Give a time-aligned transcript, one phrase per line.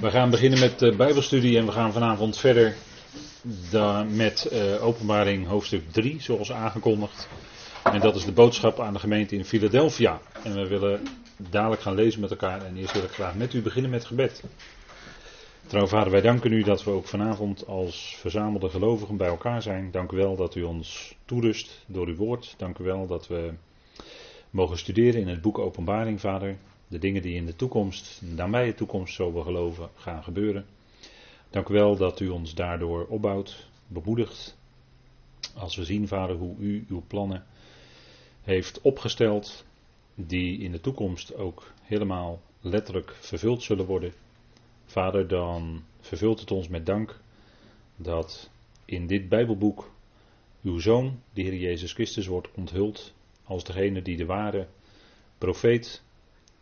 [0.00, 2.74] We gaan beginnen met de Bijbelstudie en we gaan vanavond verder
[4.08, 7.28] met uh, openbaring hoofdstuk 3, zoals aangekondigd.
[7.82, 10.20] En dat is de boodschap aan de gemeente in Philadelphia.
[10.42, 11.00] En we willen
[11.50, 14.42] dadelijk gaan lezen met elkaar en eerst wil ik graag met u beginnen met gebed.
[15.66, 19.90] Trouw vader, wij danken u dat we ook vanavond als verzamelde gelovigen bij elkaar zijn.
[19.90, 22.54] Dank u wel dat u ons toerust door uw woord.
[22.56, 23.52] Dank u wel dat we
[24.50, 26.56] mogen studeren in het boek Openbaring, vader.
[26.88, 30.66] De dingen die in de toekomst, de nabije toekomst, zo we geloven, gaan gebeuren.
[31.50, 34.56] Dank u wel dat u ons daardoor opbouwt, bemoedigt.
[35.54, 37.44] Als we zien, vader, hoe u uw plannen
[38.42, 39.64] heeft opgesteld,
[40.14, 44.12] die in de toekomst ook helemaal letterlijk vervuld zullen worden.
[44.84, 47.20] Vader, dan vervult het ons met dank
[47.96, 48.50] dat
[48.84, 49.90] in dit Bijbelboek
[50.62, 54.66] uw Zoon, de Heer Jezus Christus, wordt onthuld als degene die de ware
[55.38, 56.02] profeet,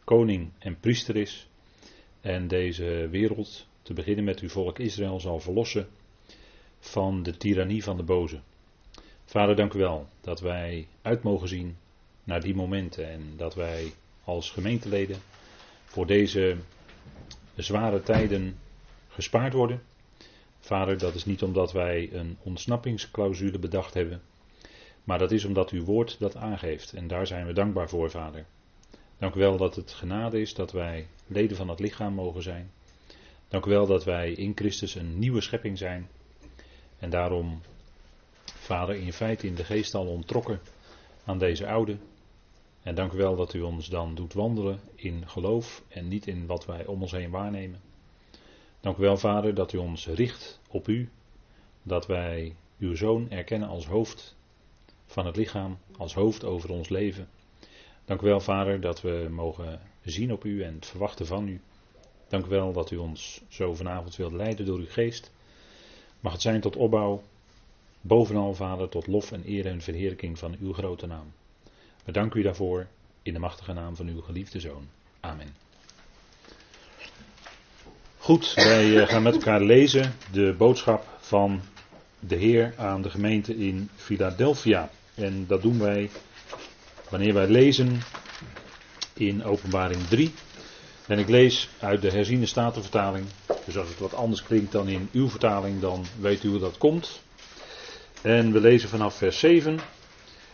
[0.04, 1.48] koning en priester is.
[2.20, 5.88] En deze wereld, te beginnen met uw volk Israël, zal verlossen
[6.79, 8.40] van de tirannie van de boze.
[9.24, 11.76] Vader, dank u wel dat wij uit mogen zien
[12.24, 13.92] naar die momenten en dat wij
[14.24, 15.16] als gemeenteleden
[15.84, 16.57] voor deze
[17.54, 18.59] zware tijden
[19.09, 19.82] gespaard worden.
[20.60, 24.23] Vader, dat is niet omdat wij een ontsnappingsclausule bedacht hebben,
[25.04, 26.92] maar dat is omdat uw woord dat aangeeft.
[26.92, 28.46] En daar zijn we dankbaar voor, Vader.
[29.18, 32.70] Dank u wel dat het genade is dat wij leden van het lichaam mogen zijn.
[33.48, 36.09] Dank u wel dat wij in Christus een nieuwe schepping zijn.
[36.98, 37.60] En daarom,
[38.45, 40.60] Vader, in feite in de geest al ontrokken
[41.24, 41.96] aan deze oude.
[42.82, 46.46] En dank u wel dat u ons dan doet wandelen in geloof en niet in
[46.46, 47.80] wat wij om ons heen waarnemen.
[48.80, 51.10] Dank u wel, Vader, dat u ons richt op u.
[51.82, 54.37] Dat wij uw zoon erkennen als hoofd
[55.07, 57.29] van het lichaam, als hoofd over ons leven.
[58.05, 61.60] Dank u wel, Vader, dat we mogen zien op u en het verwachten van u.
[62.29, 65.33] Dank u wel dat u ons zo vanavond wilt leiden door uw geest.
[66.20, 67.22] Mag het zijn tot opbouw,
[68.00, 71.32] bovenal, Vader, tot lof en eer en verheerlijking van uw grote naam.
[72.04, 72.87] We danken u daarvoor
[73.22, 74.88] in de machtige naam van uw geliefde Zoon.
[75.20, 75.54] Amen.
[78.19, 81.60] Goed, wij eh, gaan met elkaar lezen de boodschap van
[82.19, 84.91] de Heer aan de gemeente in Philadelphia.
[85.14, 86.10] En dat doen wij
[87.14, 88.00] wanneer wij lezen
[89.12, 90.32] in Openbaring 3.
[91.06, 93.26] En ik lees uit de herziene statenvertaling.
[93.64, 96.78] Dus als het wat anders klinkt dan in uw vertaling, dan weet u hoe dat
[96.78, 97.22] komt.
[98.22, 99.78] En we lezen vanaf vers 7.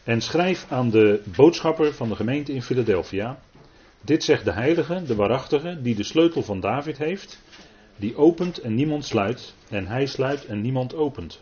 [0.04, 3.38] En schrijf aan de boodschapper van de gemeente in Philadelphia.
[4.00, 7.38] Dit zegt de heilige, de waarachtige, die de sleutel van David heeft.
[7.97, 9.54] Die opent en niemand sluit.
[9.69, 11.41] En hij sluit en niemand opent.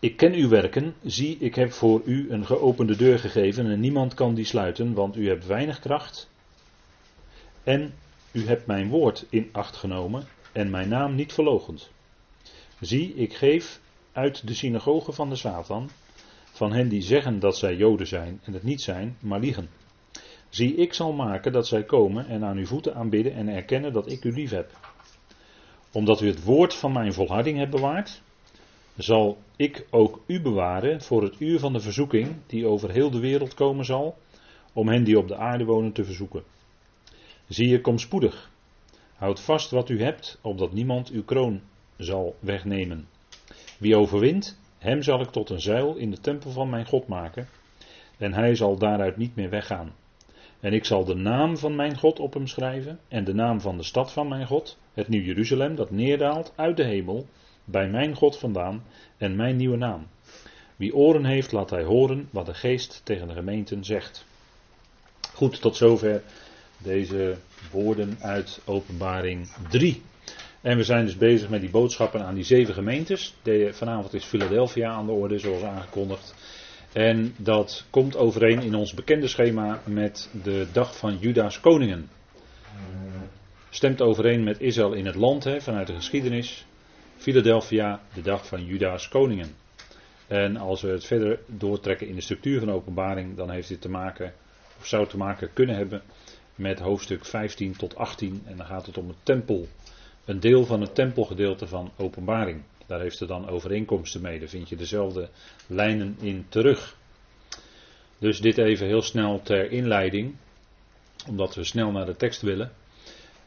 [0.00, 4.14] Ik ken uw werken, zie, ik heb voor u een geopende deur gegeven en niemand
[4.14, 6.30] kan die sluiten, want u hebt weinig kracht.
[7.62, 7.94] En
[8.32, 11.90] u hebt mijn woord in acht genomen en mijn naam niet verlogend.
[12.80, 13.80] Zie, ik geef
[14.12, 15.90] uit de synagoge van de Satan,
[16.52, 19.68] van hen die zeggen dat zij Joden zijn en het niet zijn, maar liegen.
[20.48, 24.10] Zie, ik zal maken dat zij komen en aan uw voeten aanbidden en erkennen dat
[24.10, 24.70] ik u lief heb.
[25.92, 28.22] Omdat u het woord van mijn volharding hebt bewaard,
[28.98, 33.20] zal ik ook u bewaren voor het uur van de verzoeking die over heel de
[33.20, 34.18] wereld komen zal,
[34.72, 36.42] om hen die op de aarde wonen te verzoeken.
[37.48, 38.50] Zie je, kom spoedig.
[39.14, 41.60] Houd vast wat u hebt, opdat niemand uw kroon
[41.96, 43.08] zal wegnemen.
[43.78, 47.48] Wie overwint, hem zal ik tot een zuil in de tempel van mijn God maken,
[48.18, 49.92] en hij zal daaruit niet meer weggaan.
[50.60, 53.76] En ik zal de naam van mijn God op hem schrijven, en de naam van
[53.76, 57.26] de stad van mijn God, het Nieuw Jeruzalem, dat neerdaalt uit de hemel,
[57.70, 58.84] bij mijn God vandaan
[59.16, 60.06] en mijn nieuwe naam.
[60.76, 64.26] Wie oren heeft, laat hij horen wat de geest tegen de gemeenten zegt.
[65.34, 66.22] Goed, tot zover
[66.78, 67.36] deze
[67.70, 70.02] woorden uit Openbaring 3.
[70.60, 73.34] En we zijn dus bezig met die boodschappen aan die zeven gemeentes.
[73.42, 76.34] De, vanavond is Philadelphia aan de orde, zoals aangekondigd.
[76.92, 82.08] En dat komt overeen in ons bekende schema met de dag van Juda's koningen.
[83.70, 86.66] Stemt overeen met Israël in het land, vanuit de geschiedenis.
[87.18, 89.54] Philadelphia, de dag van Juda's koningen.
[90.26, 93.88] En als we het verder doortrekken in de structuur van openbaring, dan heeft dit te
[93.88, 94.34] maken,
[94.78, 96.02] of zou te maken kunnen hebben,
[96.54, 98.42] met hoofdstuk 15 tot 18.
[98.44, 99.68] En dan gaat het om het tempel,
[100.24, 102.62] een deel van het tempelgedeelte van openbaring.
[102.86, 104.38] Daar heeft het dan overeenkomsten mee.
[104.38, 105.28] Daar vind je dezelfde
[105.66, 106.96] lijnen in terug.
[108.18, 110.34] Dus dit even heel snel ter inleiding,
[111.28, 112.72] omdat we snel naar de tekst willen.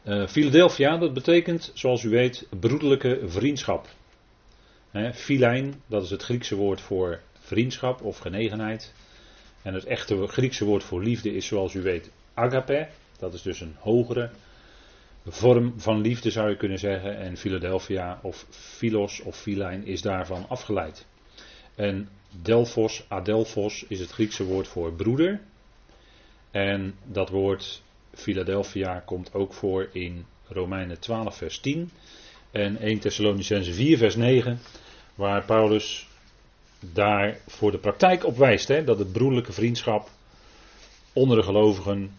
[0.04, 3.88] Uh, Philadelphia, dat betekent, zoals u weet, broederlijke vriendschap.
[5.12, 8.92] Filijn, dat is het Griekse woord voor vriendschap of genegenheid.
[9.62, 12.88] En het echte Griekse woord voor liefde is, zoals u weet, agape.
[13.18, 14.30] Dat is dus een hogere
[15.26, 17.18] vorm van liefde zou je kunnen zeggen.
[17.18, 21.06] En Philadelphia of Philos of Philijn is daarvan afgeleid.
[21.74, 22.08] En
[22.42, 25.40] Delphos, Adelphos is het Griekse woord voor broeder.
[26.50, 27.82] En dat woord
[28.14, 31.90] Philadelphia komt ook voor in Romeinen 12 vers 10
[32.50, 34.58] en 1 Thessalonicense 4 vers 9,
[35.14, 36.08] waar Paulus
[36.80, 40.10] daar voor de praktijk op wijst, hè, dat het broederlijke vriendschap
[41.12, 42.14] onder de gelovigen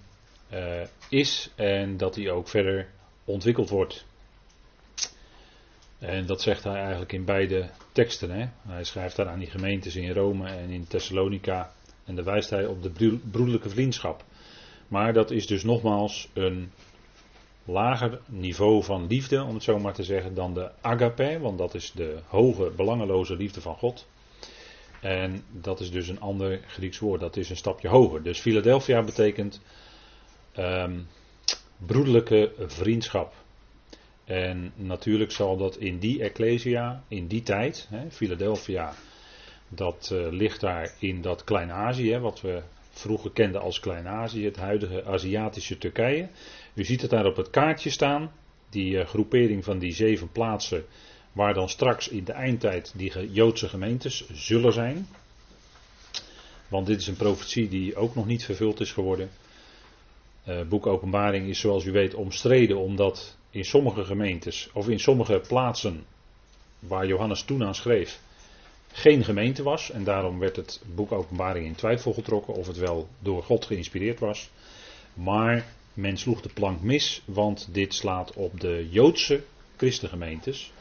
[0.54, 2.88] uh, is en dat die ook verder
[3.25, 4.06] ontwikkeld wordt.
[6.00, 8.30] En dat zegt hij eigenlijk in beide teksten.
[8.30, 8.48] Hè.
[8.68, 11.74] Hij schrijft daar aan die gemeentes in Rome en in Thessalonica.
[12.06, 14.24] En daar wijst hij op de broederlijke vriendschap.
[14.94, 16.72] Maar dat is dus nogmaals een
[17.66, 21.74] lager niveau van liefde, om het zo maar te zeggen, dan de agape, want dat
[21.74, 24.07] is de hoge, belangeloze liefde van God.
[25.01, 28.24] En dat is dus een ander Grieks woord, dat is een stapje hoger.
[28.24, 29.62] Dus Philadelphia betekent
[30.57, 31.07] um,
[31.78, 33.34] broederlijke vriendschap.
[34.25, 38.94] En natuurlijk zal dat in die Ecclesia, in die tijd, hè, Philadelphia,
[39.69, 42.62] dat uh, ligt daar in dat Klein-Azië, wat we
[42.94, 46.30] vroeger kenden als Klein-Azië, het huidige Aziatische Turkije.
[46.74, 48.31] U ziet het daar op het kaartje staan,
[48.69, 50.86] die uh, groepering van die zeven plaatsen,
[51.31, 55.07] waar dan straks in de eindtijd die Joodse gemeentes zullen zijn.
[56.68, 59.30] Want dit is een profetie die ook nog niet vervuld is geworden.
[60.48, 65.42] Uh, boek Openbaring is zoals u weet omstreden omdat in sommige gemeentes of in sommige
[65.48, 66.06] plaatsen
[66.80, 68.19] waar Johannes toen aan schreef
[68.94, 69.92] geen gemeente was.
[69.92, 74.19] En daarom werd het boek Openbaring in twijfel getrokken of het wel door God geïnspireerd
[74.19, 74.50] was.
[75.13, 79.44] Maar men sloeg de plank mis, want dit slaat op de Joodse
[79.78, 80.72] christengemeentes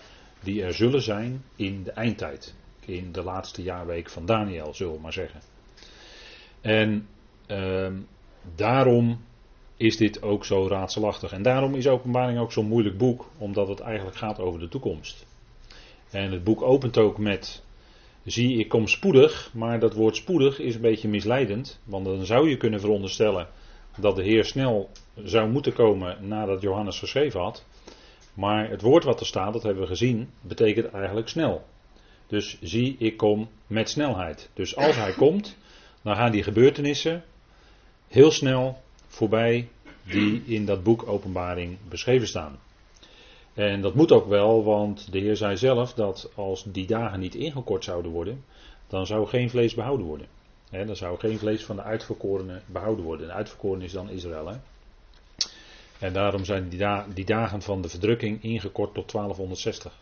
[0.41, 2.55] die er zullen zijn in de eindtijd.
[2.85, 5.41] In de laatste jaarweek van Daniel, zullen we maar zeggen.
[6.61, 7.09] En
[7.47, 7.93] uh,
[8.55, 9.21] daarom
[9.77, 11.33] is dit ook zo raadselachtig.
[11.33, 15.27] En daarom is Openbaring ook zo'n moeilijk boek, omdat het eigenlijk gaat over de toekomst.
[16.11, 17.63] En het boek opent ook met
[18.25, 22.49] Zie, ik kom spoedig, maar dat woord spoedig is een beetje misleidend, want dan zou
[22.49, 23.49] je kunnen veronderstellen
[23.99, 24.91] dat de Heer snel
[25.25, 27.65] zou moeten komen nadat Johannes geschreven had.
[28.35, 31.65] Maar het woord wat er staat, dat hebben we gezien, betekent eigenlijk snel.
[32.27, 34.51] Dus zie, ik kom met snelheid.
[34.55, 35.57] Dus als hij komt,
[36.03, 37.25] dan gaan die gebeurtenissen
[38.09, 39.69] heel snel voorbij
[40.05, 42.59] die in dat boek Openbaring beschreven staan.
[43.55, 47.35] En dat moet ook wel, want de Heer zei zelf dat als die dagen niet
[47.35, 48.45] ingekort zouden worden,
[48.87, 50.27] dan zou geen vlees behouden worden.
[50.71, 53.27] dan zou geen vlees van de uitverkorenen behouden worden.
[53.27, 54.61] De uitverkoren is dan Israël.
[55.99, 59.93] En daarom zijn die, die, dagen van de verdrukking ingekort tot 1260.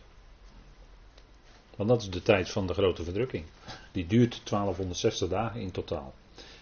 [1.75, 3.45] Want dat is de tijd van de grote verdrukking.
[3.91, 6.13] Die duurt 1260 dagen in totaal.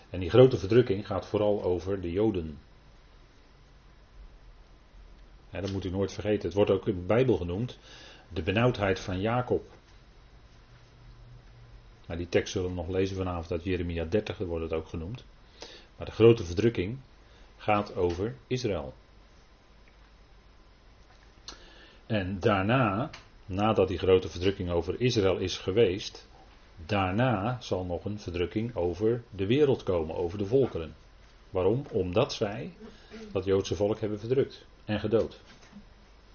[0.09, 2.57] En die grote verdrukking gaat vooral over de Joden.
[5.51, 6.47] Dat moet u nooit vergeten.
[6.47, 7.77] Het wordt ook in de Bijbel genoemd
[8.33, 9.63] de benauwdheid van Jacob.
[12.05, 14.87] Maar die tekst zullen we nog lezen vanavond uit Jeremia 30, daar wordt het ook
[14.87, 15.23] genoemd.
[15.97, 16.97] Maar de grote verdrukking
[17.57, 18.93] gaat over Israël.
[22.05, 23.09] En daarna,
[23.45, 26.27] nadat die grote verdrukking over Israël is geweest,
[26.85, 30.95] daarna zal nog een verdrukking over de wereld komen, over de volkeren.
[31.49, 31.85] Waarom?
[31.91, 32.73] Omdat zij
[33.31, 35.39] dat Joodse volk hebben verdrukt en gedood.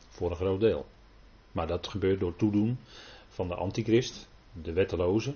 [0.08, 0.86] Voor een groot deel.
[1.52, 2.78] Maar dat gebeurt door toedoen
[3.28, 4.28] van de antichrist,
[4.62, 5.34] de wetteloze,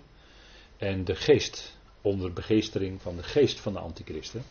[0.77, 4.43] en de geest, onder begeestering van de geest van de antichristen.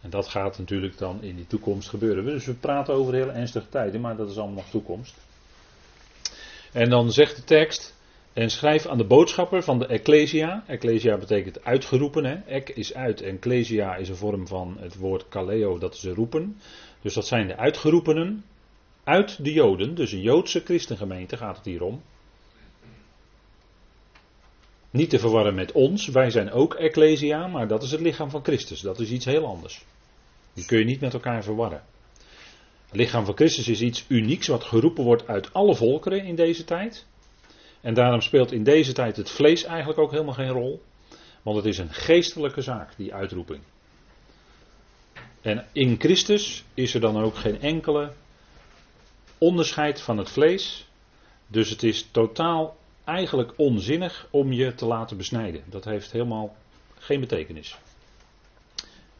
[0.00, 2.24] En dat gaat natuurlijk dan in die toekomst gebeuren.
[2.24, 5.16] Dus we praten over hele ernstige tijden, maar dat is allemaal nog toekomst.
[6.72, 7.94] En dan zegt de tekst,
[8.32, 10.64] en schrijf aan de boodschapper van de Ecclesia.
[10.66, 12.24] Ecclesia betekent uitgeroepen.
[12.24, 12.34] Hè?
[12.34, 16.60] Ek is uit en Ecclesia is een vorm van het woord kaleo, dat is roepen.
[17.02, 18.44] Dus dat zijn de uitgeroepenen
[19.04, 19.94] uit de Joden.
[19.94, 22.02] Dus een Joodse christengemeente gaat het hier om.
[24.90, 26.06] Niet te verwarren met ons.
[26.06, 28.80] Wij zijn ook Ecclesia, maar dat is het lichaam van Christus.
[28.80, 29.84] Dat is iets heel anders.
[30.52, 31.82] Die kun je niet met elkaar verwarren.
[32.86, 36.64] Het lichaam van Christus is iets unieks wat geroepen wordt uit alle volkeren in deze
[36.64, 37.06] tijd.
[37.80, 40.82] En daarom speelt in deze tijd het vlees eigenlijk ook helemaal geen rol.
[41.42, 43.60] Want het is een geestelijke zaak, die uitroeping.
[45.40, 48.12] En in Christus is er dan ook geen enkele
[49.38, 50.86] onderscheid van het vlees.
[51.46, 55.62] Dus het is totaal eigenlijk onzinnig om je te laten besnijden.
[55.66, 56.56] Dat heeft helemaal
[56.94, 57.78] geen betekenis.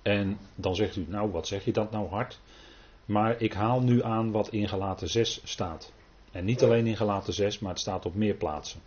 [0.03, 2.38] En dan zegt u, nou wat zeg je dat nou hard?
[3.05, 5.93] Maar ik haal nu aan wat in Galaten 6 staat.
[6.33, 8.81] En niet alleen in Galaten 6, maar het staat op meer plaatsen.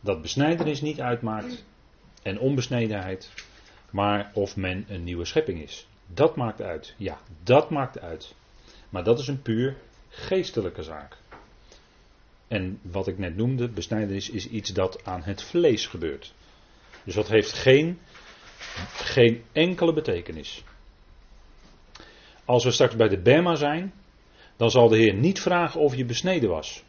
[0.00, 1.64] Dat besnijdenis niet uitmaakt
[2.22, 3.30] en onbesnedenheid,
[3.90, 5.86] maar of men een nieuwe schepping is.
[6.06, 6.94] Dat maakt uit.
[6.96, 8.34] Ja, dat maakt uit.
[8.88, 9.76] Maar dat is een puur
[10.08, 11.16] geestelijke zaak.
[12.48, 16.34] En wat ik net noemde, besnijdenis is iets dat aan het vlees gebeurt.
[17.04, 17.98] Dus dat heeft geen,
[18.94, 20.64] geen enkele betekenis.
[22.44, 23.92] Als we straks bij de Bema zijn,
[24.56, 26.82] dan zal de Heer niet vragen of je besneden was.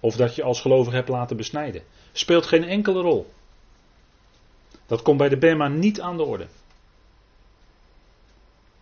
[0.00, 1.82] Of dat je als gelovige hebt laten besnijden.
[2.12, 3.32] Speelt geen enkele rol.
[4.86, 6.46] Dat komt bij de Bema niet aan de orde.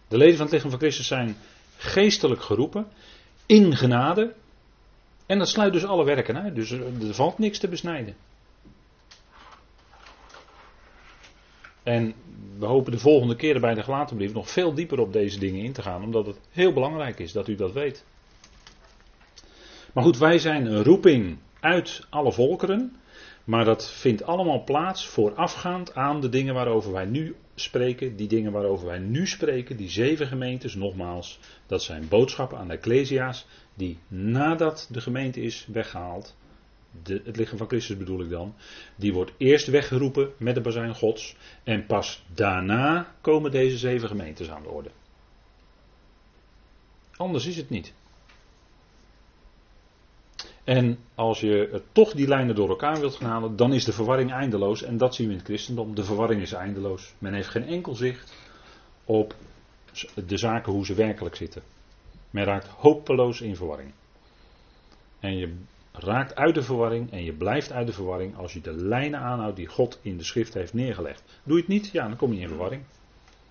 [0.08, 1.36] De leden van het lichaam van Christus zijn
[1.76, 2.86] geestelijk geroepen,
[3.46, 4.34] in genade.
[5.26, 6.54] En dat sluit dus alle werken uit.
[6.54, 8.16] Dus er valt niks te besnijden.
[11.82, 12.14] En
[12.58, 15.64] we hopen de volgende keren bij de gelaten brief nog veel dieper op deze dingen
[15.64, 18.04] in te gaan, omdat het heel belangrijk is dat u dat weet.
[19.92, 22.96] Maar goed, wij zijn een roeping uit alle volkeren,
[23.44, 28.16] maar dat vindt allemaal plaats voorafgaand aan de dingen waarover wij nu spreken.
[28.16, 32.74] Die dingen waarover wij nu spreken, die zeven gemeentes, nogmaals, dat zijn boodschappen aan de
[32.74, 36.36] Ecclesia's, die nadat de gemeente is weggehaald,
[37.02, 38.54] de, het lichaam van Christus bedoel ik dan,
[38.96, 44.50] die wordt eerst weggeroepen met de bazijn Gods en pas daarna komen deze zeven gemeentes
[44.50, 44.90] aan de orde.
[47.16, 47.92] Anders is het niet.
[50.64, 54.32] En als je toch die lijnen door elkaar wilt gaan halen, dan is de verwarring
[54.32, 54.82] eindeloos.
[54.82, 55.94] En dat zien we in het christendom.
[55.94, 57.14] De verwarring is eindeloos.
[57.18, 58.34] Men heeft geen enkel zicht
[59.04, 59.34] op
[60.26, 61.62] de zaken hoe ze werkelijk zitten.
[62.30, 63.92] Men raakt hopeloos in verwarring.
[65.20, 65.54] En je
[65.92, 69.56] raakt uit de verwarring en je blijft uit de verwarring als je de lijnen aanhoudt
[69.56, 71.22] die God in de schrift heeft neergelegd.
[71.44, 72.82] Doe je het niet, ja, dan kom je in verwarring.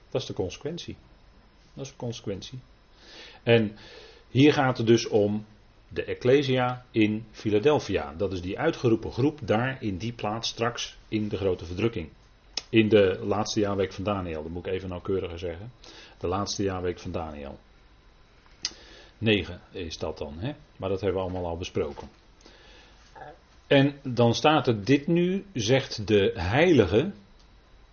[0.10, 0.98] Dat is de consequentie.
[1.74, 2.60] Dat is de consequentie.
[3.44, 3.78] En
[4.30, 5.46] hier gaat het dus om
[5.88, 8.14] de Ecclesia in Philadelphia.
[8.18, 12.10] Dat is die uitgeroepen groep daar in die plaats straks in de grote verdrukking.
[12.70, 15.72] In de laatste jaarweek van Daniel, dat moet ik even nauwkeuriger zeggen.
[16.18, 17.60] De laatste jaarweek van Daniel.
[19.18, 20.54] 9 is dat dan, hè?
[20.78, 22.21] maar dat hebben we allemaal al besproken.
[23.72, 27.12] En dan staat er dit nu, zegt de heilige,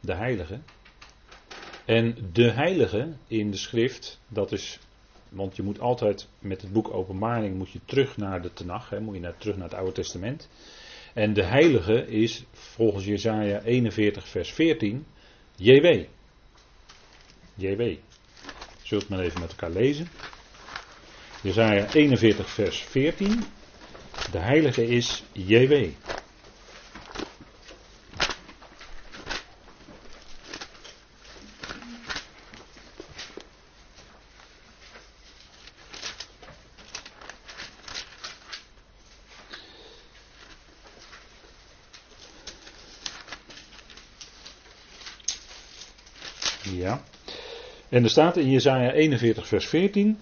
[0.00, 0.58] de heilige.
[1.84, 4.78] En de heilige in de schrift, dat is,
[5.28, 9.00] want je moet altijd met het boek Openbaring moet je terug naar de Tenach, hè,
[9.00, 10.48] moet je naar, terug naar het Oude Testament.
[11.14, 15.06] En de heilige is volgens Jezaja 41 vers 14
[15.56, 16.04] JW.
[17.54, 17.82] JW.
[18.82, 20.08] Zult maar even met elkaar lezen.
[21.42, 23.42] Jezaja 41 vers 14.
[24.30, 25.86] De heilige is JW.
[46.62, 47.02] Ja.
[47.88, 50.18] En er staat in Jesaja 41 vers 14.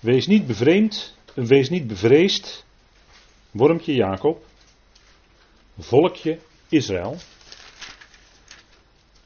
[0.00, 2.64] Wees niet bevreemd, wees niet bevreesd
[3.52, 4.44] Wormtje Jacob,
[5.78, 7.16] volkje Israël.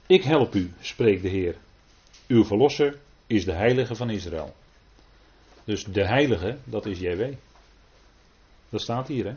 [0.07, 1.57] Ik help u, spreekt de Heer.
[2.27, 4.55] Uw verlosser is de heilige van Israël.
[5.65, 7.33] Dus de heilige, dat is JW.
[8.69, 9.35] Dat staat hier, hè.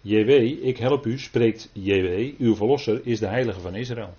[0.00, 0.30] JW,
[0.64, 2.34] ik help u, spreekt JW.
[2.38, 4.14] Uw verlosser is de heilige van Israël.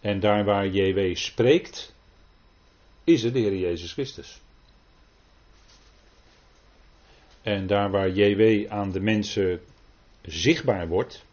[0.00, 1.94] En daar waar JW spreekt,
[3.04, 4.40] is het de Heer Jezus Christus.
[7.42, 9.60] En daar waar JW aan de mensen
[10.22, 11.24] zichtbaar wordt,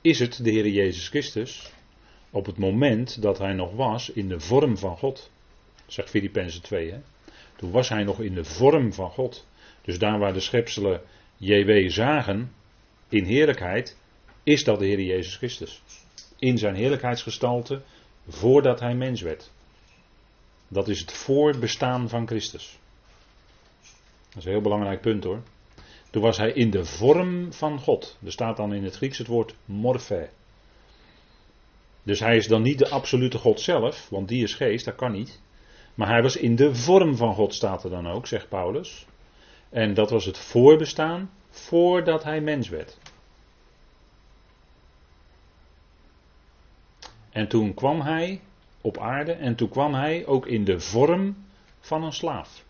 [0.00, 1.72] is het de Heer Jezus Christus
[2.30, 5.30] op het moment dat hij nog was in de vorm van God.
[5.86, 6.90] Zegt Filippenzen 2.
[6.90, 6.98] Hè?
[7.56, 9.46] Toen was hij nog in de vorm van God.
[9.82, 11.02] Dus daar waar de schepselen
[11.36, 12.52] JW zagen
[13.08, 13.96] in heerlijkheid,
[14.42, 15.82] is dat de Heer Jezus Christus.
[16.38, 17.82] In zijn heerlijkheidsgestalte
[18.28, 19.50] voordat hij mens werd.
[20.68, 22.78] Dat is het voorbestaan van Christus.
[24.30, 25.42] Dat is een heel belangrijk punt hoor.
[26.10, 28.18] Toen was hij in de vorm van God.
[28.24, 30.28] Er staat dan in het Grieks het woord morphe.
[32.02, 35.12] Dus hij is dan niet de absolute God zelf, want die is geest, dat kan
[35.12, 35.40] niet.
[35.94, 39.06] Maar hij was in de vorm van God, staat er dan ook, zegt Paulus.
[39.68, 42.98] En dat was het voorbestaan voordat hij mens werd.
[47.30, 48.40] En toen kwam hij
[48.80, 51.36] op aarde en toen kwam hij ook in de vorm
[51.80, 52.64] van een slaaf.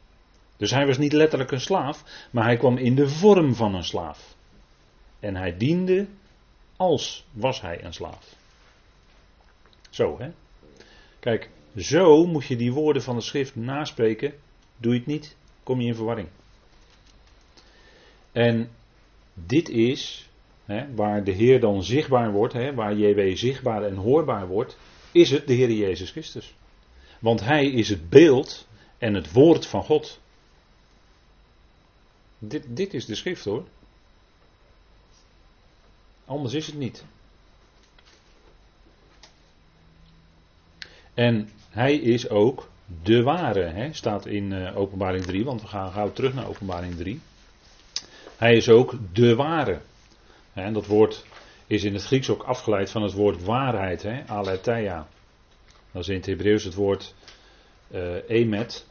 [0.60, 3.84] Dus hij was niet letterlijk een slaaf, maar hij kwam in de vorm van een
[3.84, 4.34] slaaf.
[5.20, 6.06] En hij diende
[6.76, 8.34] als was hij een slaaf.
[9.90, 10.30] Zo hè.
[11.20, 14.32] Kijk, zo moet je die woorden van de schrift naspreken.
[14.76, 16.28] Doe je het niet, kom je in verwarring.
[18.32, 18.70] En
[19.34, 20.28] dit is
[20.64, 24.78] hè, waar de Heer dan zichtbaar wordt, hè, waar JW zichtbaar en hoorbaar wordt,
[25.12, 26.54] is het de Heer Jezus Christus.
[27.18, 28.66] Want hij is het beeld
[28.98, 30.19] en het woord van God.
[32.42, 33.64] Dit, dit is de schrift hoor.
[36.24, 37.04] Anders is het niet.
[41.14, 42.68] En hij is ook
[43.02, 46.96] de ware, hè, staat in uh, openbaring 3, want we gaan gauw terug naar openbaring
[46.96, 47.20] 3.
[48.36, 49.80] Hij is ook de ware.
[50.52, 51.24] En dat woord
[51.66, 55.08] is in het Grieks ook afgeleid van het woord waarheid, aletheia.
[55.92, 57.14] Dat is in het Hebreeuws het woord
[57.90, 58.86] uh, emet.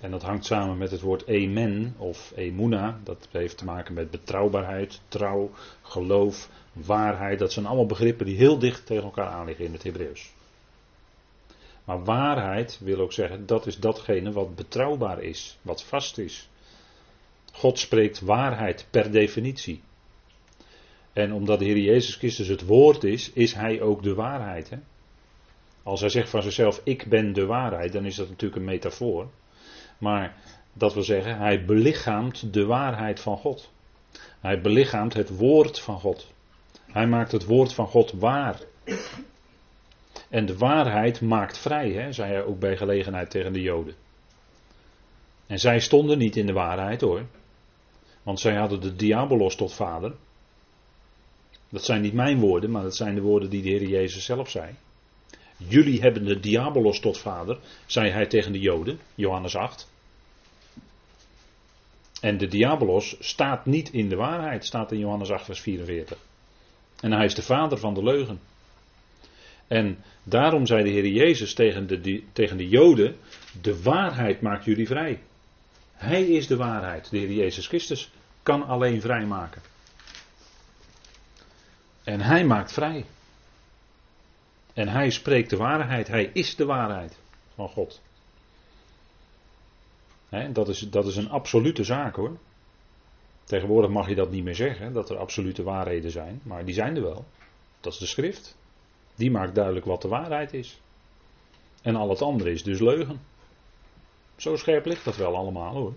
[0.00, 3.00] En dat hangt samen met het woord emen of emuna.
[3.04, 5.50] Dat heeft te maken met betrouwbaarheid, trouw,
[5.82, 7.38] geloof, waarheid.
[7.38, 10.32] Dat zijn allemaal begrippen die heel dicht tegen elkaar aanliggen in het Hebreeuws.
[11.84, 16.48] Maar waarheid wil ook zeggen, dat is datgene wat betrouwbaar is, wat vast is.
[17.52, 19.82] God spreekt waarheid per definitie.
[21.12, 24.70] En omdat de Heer Jezus Christus het woord is, is Hij ook de waarheid.
[24.70, 24.76] Hè?
[25.82, 29.28] Als Hij zegt van zichzelf, ik ben de waarheid, dan is dat natuurlijk een metafoor.
[30.00, 30.34] Maar
[30.72, 33.70] dat wil zeggen, Hij belichaamt de waarheid van God.
[34.40, 36.32] Hij belichaamt het woord van God.
[36.86, 38.60] Hij maakt het woord van God waar.
[40.28, 43.94] En de waarheid maakt vrij, hè, zei hij ook bij gelegenheid tegen de Joden.
[45.46, 47.26] En zij stonden niet in de waarheid hoor.
[48.22, 50.14] Want zij hadden de diabolos tot vader.
[51.68, 54.50] Dat zijn niet mijn woorden, maar dat zijn de woorden die de Heer Jezus zelf
[54.50, 54.74] zei.
[55.68, 59.88] Jullie hebben de diabolos tot vader, zei hij tegen de Joden, Johannes 8.
[62.20, 66.18] En de diabolos staat niet in de waarheid, staat in Johannes 8, vers 44.
[67.00, 68.40] En hij is de vader van de leugen.
[69.66, 73.16] En daarom zei de Heer Jezus tegen de, tegen de Joden:
[73.60, 75.22] De waarheid maakt jullie vrij.
[75.92, 77.10] Hij is de waarheid.
[77.10, 78.10] De Heer Jezus Christus
[78.42, 79.62] kan alleen vrijmaken.
[82.04, 83.04] En hij maakt vrij.
[84.74, 86.08] En hij spreekt de waarheid.
[86.08, 87.18] Hij is de waarheid
[87.54, 88.00] van God.
[90.52, 92.36] dat, is, dat is een absolute zaak hoor.
[93.44, 96.40] Tegenwoordig mag je dat niet meer zeggen, dat er absolute waarheden zijn.
[96.42, 97.24] Maar die zijn er wel.
[97.80, 98.56] Dat is de schrift.
[99.14, 100.80] Die maakt duidelijk wat de waarheid is.
[101.82, 103.20] En al het andere is dus leugen.
[104.36, 105.94] Zo scherp ligt dat wel allemaal hoor.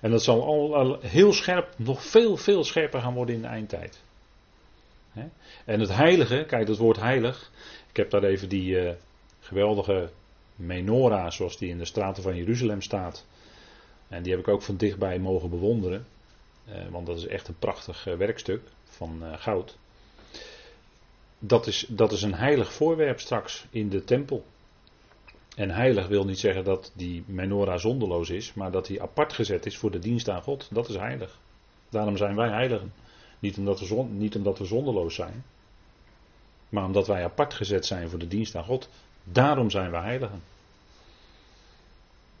[0.00, 4.02] En dat zal al heel scherp, nog veel, veel scherper gaan worden in de eindtijd.
[5.64, 7.50] En het heilige, kijk dat woord heilig.
[7.90, 8.92] Ik heb daar even die uh,
[9.40, 10.10] geweldige
[10.56, 13.26] menorah, zoals die in de straten van Jeruzalem staat.
[14.08, 16.06] En die heb ik ook van dichtbij mogen bewonderen.
[16.68, 19.76] Uh, want dat is echt een prachtig uh, werkstuk van goud
[21.40, 24.44] dat is, dat is een heilig voorwerp straks in de tempel.
[25.56, 29.66] En heilig wil niet zeggen dat die menorah zonderloos is, maar dat hij apart gezet
[29.66, 30.68] is voor de dienst aan God.
[30.70, 31.38] Dat is heilig.
[31.88, 32.92] Daarom zijn wij heiligen.
[33.40, 35.44] Niet omdat we, niet omdat we zonderloos zijn,
[36.68, 38.88] maar omdat wij apart gezet zijn voor de dienst aan God.
[39.24, 40.42] Daarom zijn wij heiligen.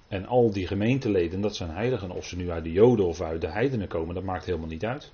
[0.08, 2.10] En al die gemeenteleden, dat zijn heiligen.
[2.10, 4.84] Of ze nu uit de Joden of uit de heidenen komen, dat maakt helemaal niet
[4.84, 5.12] uit.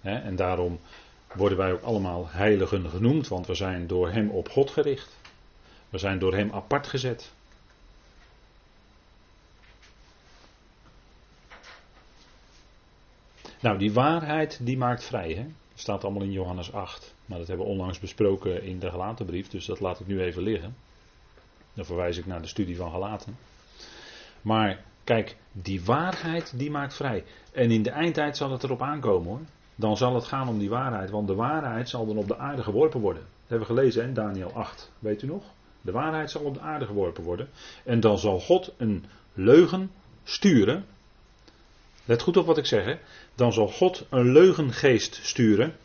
[0.00, 0.80] En daarom
[1.34, 5.16] worden wij ook allemaal heiligen genoemd, want we zijn door Hem op God gericht.
[5.90, 7.32] We zijn door Hem apart gezet.
[13.62, 15.32] Nou, die waarheid die maakt vrij.
[15.32, 15.46] Hè?
[15.74, 17.14] Staat allemaal in Johannes 8.
[17.26, 20.42] Maar dat hebben we onlangs besproken in de Galatenbrief, dus dat laat ik nu even
[20.42, 20.76] liggen.
[21.74, 23.36] Dan verwijs ik naar de studie van Galaten.
[24.42, 27.24] Maar kijk, die waarheid die maakt vrij.
[27.52, 29.40] En in de eindtijd zal het erop aankomen hoor
[29.74, 31.10] dan zal het gaan om die waarheid.
[31.10, 33.22] Want de waarheid zal dan op de aarde geworpen worden.
[33.22, 34.92] Dat hebben we gelezen in Daniel 8.
[34.98, 35.42] Weet u nog?
[35.80, 37.48] De waarheid zal op de aarde geworpen worden.
[37.84, 39.90] En dan zal God een leugen
[40.24, 40.84] sturen.
[42.04, 42.84] Let goed op wat ik zeg.
[42.84, 42.96] Hè?
[43.34, 45.76] Dan zal God een leugengeest sturen.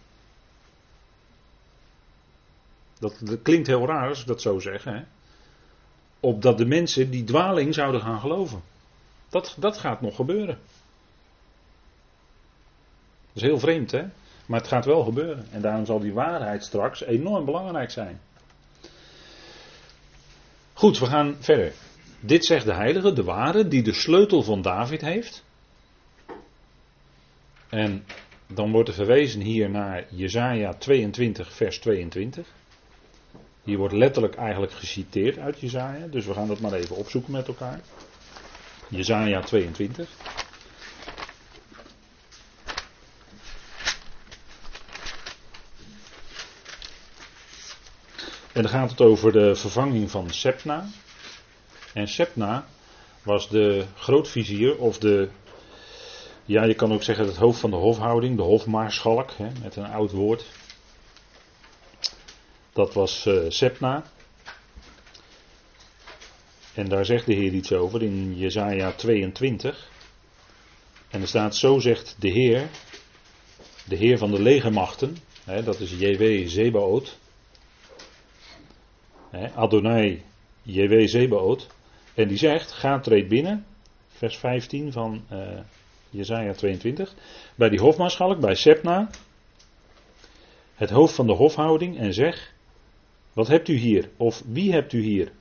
[2.99, 4.83] Dat, dat klinkt heel raar als ik dat zo zeg.
[4.83, 5.03] Hè?
[6.19, 8.61] Opdat de mensen die dwaling zouden gaan geloven.
[9.29, 10.59] Dat, dat gaat nog gebeuren
[13.37, 14.03] is heel vreemd, hè?
[14.45, 15.45] Maar het gaat wel gebeuren.
[15.51, 18.19] En daarom zal die waarheid straks enorm belangrijk zijn.
[20.73, 21.73] Goed, we gaan verder.
[22.19, 25.43] Dit zegt de heilige, de ware, die de sleutel van David heeft.
[27.69, 28.05] En
[28.47, 32.47] dan wordt er verwezen hier naar Jezaja 22, vers 22.
[33.63, 37.47] Hier wordt letterlijk eigenlijk geciteerd uit Jezaja, dus we gaan dat maar even opzoeken met
[37.47, 37.79] elkaar.
[38.87, 40.09] Jezaja 22.
[48.57, 50.85] En dan gaat het over de vervanging van Sepna.
[51.93, 52.65] En Sepna
[53.23, 55.29] was de grootvizier of de,
[56.47, 59.85] ja je kan ook zeggen het hoofd van de hofhouding, de hofmaarschalk, hè, met een
[59.85, 60.45] oud woord.
[62.73, 64.03] Dat was uh, Sepna.
[66.73, 69.89] En daar zegt de Heer iets over in Jesaja 22.
[71.09, 72.69] En er staat, zo zegt de Heer,
[73.85, 77.17] de Heer van de legermachten, hè, dat is JW Zebaot.
[79.29, 80.23] Hè, Adonai
[80.61, 81.67] JW Zebaot.
[82.13, 83.65] En die zegt, ga treed binnen,
[84.07, 85.59] vers 15 van uh,
[86.17, 87.13] Jesaja 22,
[87.55, 89.09] bij die hofmaarschalk, bij Sepna,
[90.75, 92.53] het hoofd van de hofhouding, en zeg,
[93.33, 95.31] wat hebt u hier, of wie hebt u hier,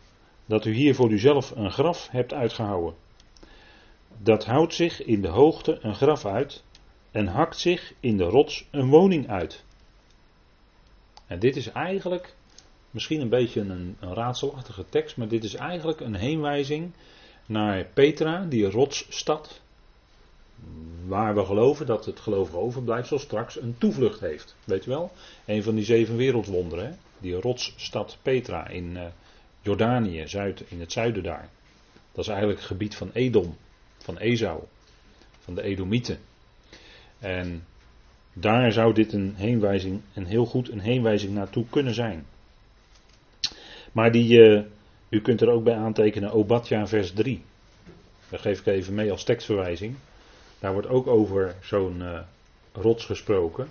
[0.46, 2.94] dat u hier voor uzelf een graf hebt uitgehouden?
[4.22, 6.64] Dat houdt zich in de hoogte een graf uit
[7.10, 9.64] en hakt zich in de rots een woning uit.
[11.26, 12.34] En dit is eigenlijk
[12.90, 16.92] misschien een beetje een raadselachtige tekst, maar dit is eigenlijk een heenwijzing
[17.46, 19.60] naar Petra, die rotsstad,
[21.06, 24.56] waar we geloven dat het gelovige overblijfsel straks een toevlucht heeft.
[24.64, 25.12] Weet je wel?
[25.44, 29.04] Een van die zeven wereldwonderen, die rotsstad Petra in uh,
[29.60, 31.48] Jordanië, Zuid, in het zuiden daar.
[32.12, 33.56] Dat is eigenlijk het gebied van Edom,
[33.98, 34.62] van Esau,
[35.38, 36.18] van de Edomieten.
[37.18, 37.64] En
[38.32, 42.26] daar zou dit een heenwijzing, een heel goed een heenwijzing naartoe kunnen zijn.
[43.92, 44.62] Maar die, uh,
[45.08, 47.42] u kunt er ook bij aantekenen Obadja vers 3.
[48.28, 49.96] Dat geef ik even mee als tekstverwijzing.
[50.66, 52.20] Daar wordt ook over zo'n uh,
[52.72, 53.68] rots gesproken.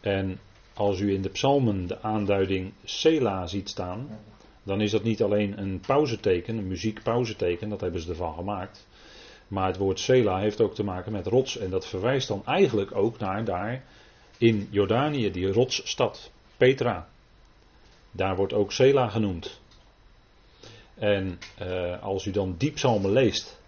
[0.00, 0.40] En
[0.74, 4.18] als u in de psalmen de aanduiding Sela ziet staan,
[4.62, 8.86] dan is dat niet alleen een pauzeteken, een muziekpauzeteken, dat hebben ze ervan gemaakt.
[9.48, 11.56] Maar het woord Sela heeft ook te maken met rots.
[11.56, 13.84] En dat verwijst dan eigenlijk ook naar daar
[14.38, 17.08] in Jordanië, die rotsstad, Petra.
[18.10, 19.60] Daar wordt ook Sela genoemd.
[20.94, 23.60] En uh, als u dan die psalmen leest,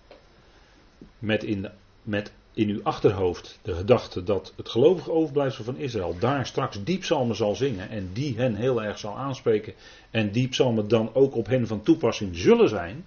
[1.19, 1.69] met in,
[2.03, 6.99] met in uw achterhoofd de gedachte dat het gelovige overblijfsel van Israël daar straks die
[6.99, 9.75] psalmen zal zingen en die hen heel erg zal aanspreken
[10.11, 13.05] en die psalmen dan ook op hen van toepassing zullen zijn,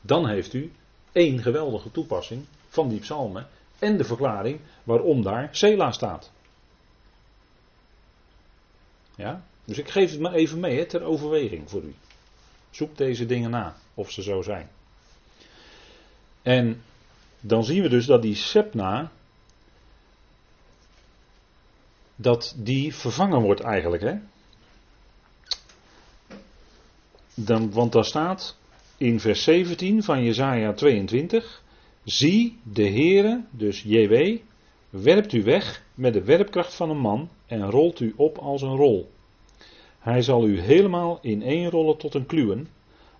[0.00, 0.72] dan heeft u
[1.12, 6.30] één geweldige toepassing van die psalmen en de verklaring waarom daar Sela staat.
[9.16, 9.44] Ja?
[9.64, 11.94] Dus ik geef het maar even mee hè, ter overweging voor u.
[12.70, 14.68] Zoek deze dingen na, of ze zo zijn.
[16.42, 16.82] En
[17.46, 19.12] dan zien we dus dat die Sepna,
[22.16, 24.02] dat die vervangen wordt eigenlijk.
[24.02, 24.14] Hè?
[27.34, 28.56] Dan, want daar staat
[28.96, 31.62] in vers 17 van Jezaja 22,
[32.04, 34.38] zie de Heere, dus JW,
[34.90, 38.76] werpt u weg met de werpkracht van een man en rolt u op als een
[38.76, 39.10] rol.
[39.98, 42.68] Hij zal u helemaal ineenrollen tot een kluwen,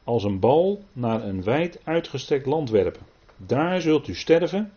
[0.04, 3.13] als een bal naar een wijd uitgestrekt land werpen.
[3.36, 4.72] Daar zult u sterven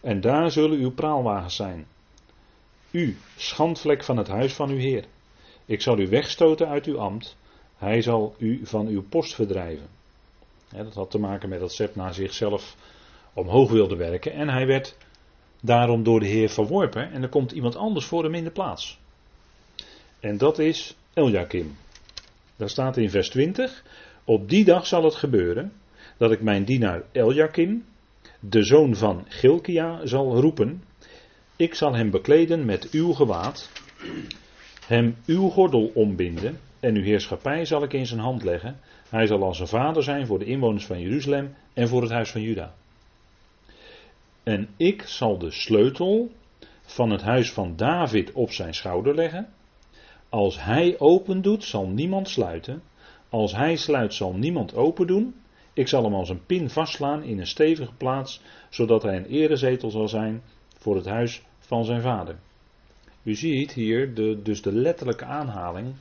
[0.00, 1.86] en daar zullen uw praalwagens zijn.
[2.90, 5.04] U, schandvlek van het huis van uw Heer.
[5.64, 7.36] Ik zal u wegstoten uit uw ambt.
[7.76, 9.88] Hij zal u van uw post verdrijven.
[10.68, 12.76] dat had te maken met dat Sepna zichzelf
[13.32, 14.32] omhoog wilde werken.
[14.32, 14.96] En hij werd
[15.60, 17.12] daarom door de Heer verworpen.
[17.12, 18.98] En er komt iemand anders voor hem in de plaats.
[20.20, 21.76] En dat is Eljakim.
[22.56, 23.84] Daar staat in vers 20.
[24.24, 25.72] Op die dag zal het gebeuren
[26.20, 27.84] dat ik mijn dienaar Eljakim,
[28.40, 30.82] de zoon van Gilkia, zal roepen.
[31.56, 33.70] Ik zal hem bekleden met uw gewaad,
[34.86, 38.76] hem uw gordel ombinden en uw heerschappij zal ik in zijn hand leggen.
[39.08, 42.30] Hij zal als een vader zijn voor de inwoners van Jeruzalem en voor het huis
[42.30, 42.74] van Juda.
[44.42, 46.30] En ik zal de sleutel
[46.82, 49.48] van het huis van David op zijn schouder leggen.
[50.28, 52.82] Als hij open doet, zal niemand sluiten.
[53.28, 55.34] Als hij sluit, zal niemand open doen.
[55.72, 59.90] Ik zal hem als een pin vastslaan in een stevige plaats, zodat hij een erezetel
[59.90, 60.42] zal zijn
[60.78, 62.38] voor het huis van zijn vader.
[63.22, 65.94] U ziet hier de, dus de letterlijke aanhaling,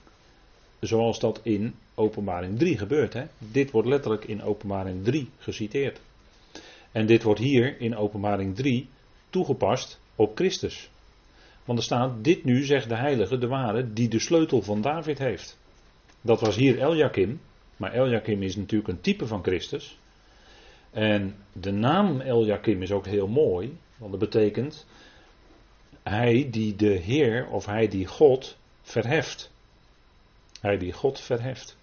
[0.79, 3.13] zoals dat in Openbaring 3 gebeurt.
[3.13, 3.23] Hè?
[3.37, 6.01] Dit wordt letterlijk in Openbaring 3 geciteerd.
[6.91, 8.89] En dit wordt hier in Openbaring 3
[9.29, 10.89] toegepast op Christus.
[11.65, 15.17] Want er staat, dit nu zegt de heilige, de ware, die de sleutel van David
[15.17, 15.57] heeft.
[16.21, 17.39] Dat was hier Eljakim,
[17.79, 19.97] maar Eljakim is natuurlijk een type van Christus.
[20.91, 24.85] En de naam Eljakim is ook heel mooi, want dat betekent
[26.03, 29.51] hij die de Heer of hij die God verheft.
[30.61, 31.77] Hij die God verheft.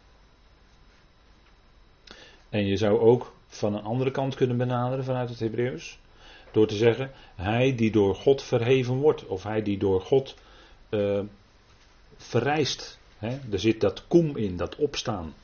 [2.48, 5.98] En je zou ook van een andere kant kunnen benaderen vanuit het Hebreeuws.
[6.52, 9.26] Door te zeggen, hij die door God verheven wordt.
[9.26, 10.34] Of hij die door God
[10.90, 11.20] uh,
[12.16, 12.98] verrijst.
[13.18, 15.34] He, er zit dat koem in, dat opstaan.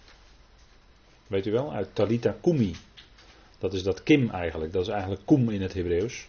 [1.33, 2.77] Weet u wel, uit Talita Kumi.
[3.59, 4.73] Dat is dat kim eigenlijk.
[4.73, 6.27] Dat is eigenlijk koem in het Hebreeuws.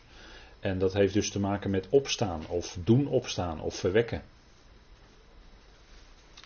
[0.59, 4.23] En dat heeft dus te maken met opstaan, of doen opstaan, of verwekken.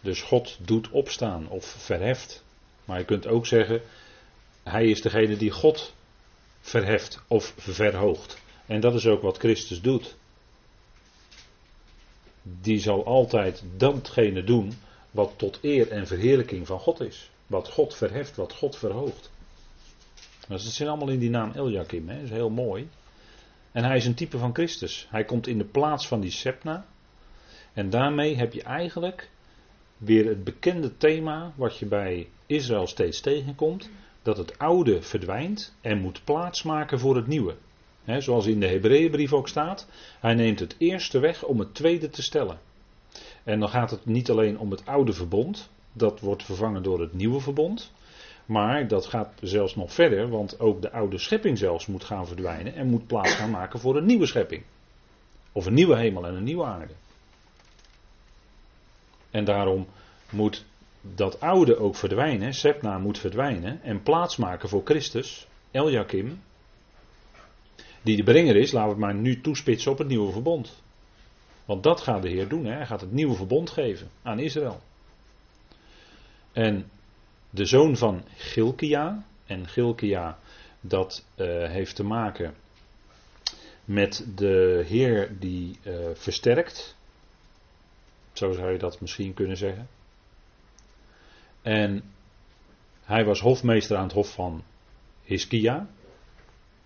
[0.01, 2.43] Dus God doet opstaan, of verheft.
[2.85, 3.81] Maar je kunt ook zeggen,
[4.63, 5.93] hij is degene die God
[6.61, 8.37] verheft of verhoogt.
[8.65, 10.15] En dat is ook wat Christus doet.
[12.41, 14.73] Die zal altijd datgene doen
[15.11, 17.29] wat tot eer en verheerlijking van God is.
[17.47, 19.31] Wat God verheft, wat God verhoogt.
[20.47, 22.15] Dat zit allemaal in die naam Eliakim, hè?
[22.15, 22.89] dat is heel mooi.
[23.71, 25.07] En hij is een type van Christus.
[25.09, 26.85] Hij komt in de plaats van die Sepna.
[27.73, 29.29] En daarmee heb je eigenlijk
[29.97, 33.89] weer het bekende thema wat je bij Israël steeds tegenkomt.
[34.21, 37.55] Dat het oude verdwijnt en moet plaatsmaken voor het nieuwe.
[38.17, 39.87] zoals in de Hebreeënbrief ook staat.
[40.19, 42.59] Hij neemt het eerste weg om het tweede te stellen.
[43.43, 45.69] En dan gaat het niet alleen om het oude verbond.
[45.97, 47.91] Dat wordt vervangen door het nieuwe verbond.
[48.45, 52.73] Maar dat gaat zelfs nog verder, want ook de oude schepping zelfs moet gaan verdwijnen
[52.73, 54.63] en moet plaats gaan maken voor een nieuwe schepping.
[55.51, 56.93] Of een nieuwe hemel en een nieuwe aarde.
[59.31, 59.87] En daarom
[60.29, 60.65] moet
[61.01, 66.41] dat oude ook verdwijnen, Sepna moet verdwijnen en plaatsmaken voor Christus, Eljakim,
[68.01, 70.81] die de brenger is, laten we het maar nu toespitsen op het nieuwe verbond.
[71.65, 72.73] Want dat gaat de Heer doen, hè?
[72.73, 74.81] hij gaat het nieuwe verbond geven aan Israël.
[76.57, 76.89] En
[77.49, 79.25] de zoon van Gilkia.
[79.45, 80.39] En Gilkia,
[80.81, 82.55] dat uh, heeft te maken
[83.85, 86.95] met de Heer die uh, versterkt.
[88.33, 89.87] Zo zou je dat misschien kunnen zeggen.
[91.61, 92.03] En
[93.03, 94.63] hij was hofmeester aan het hof van
[95.23, 95.87] Hiskia.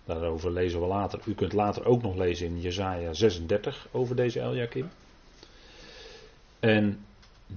[0.04, 1.20] Daarover lezen we later.
[1.26, 4.90] U kunt later ook nog lezen in Jesaja 36 over deze Eljakim.
[6.60, 7.04] En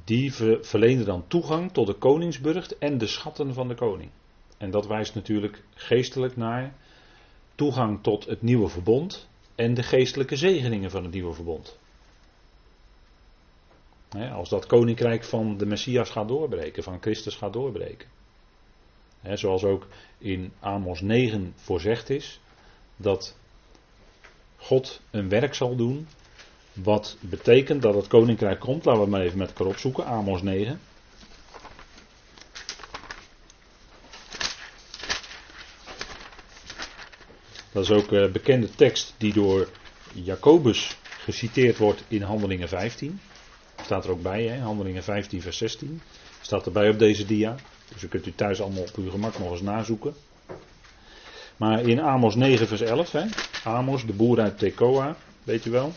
[0.04, 4.12] die verleende dan toegang tot de koningsburcht en de schatten van de koning.
[4.58, 6.76] En dat wijst natuurlijk geestelijk naar
[7.56, 11.78] toegang tot het nieuwe verbond en de geestelijke zegeningen van het nieuwe verbond.
[14.32, 18.08] als dat koninkrijk van de Messias gaat doorbreken, van Christus gaat doorbreken.
[19.22, 22.40] zoals ook in Amos 9 voorzegd is,
[22.98, 23.38] dat
[24.58, 26.08] God een werk zal doen
[26.84, 28.86] wat betekent dat het koninkrijk komt.
[28.86, 30.06] Laten we maar even met elkaar opzoeken.
[30.06, 30.80] Amos 9.
[37.72, 39.70] Dat is ook een bekende tekst die door
[40.14, 43.20] Jacobus geciteerd wordt in Handelingen 15.
[43.82, 44.60] Staat er ook bij, hè?
[44.60, 46.02] Handelingen 15, vers 16.
[46.42, 47.56] Staat erbij op deze dia.
[47.94, 50.16] Dus u kunt u thuis allemaal op uw gemak nog eens nazoeken.
[51.58, 53.26] Maar in Amos 9, vers 11, hè?
[53.64, 55.94] Amos, de boer uit Tekoa, weet u wel.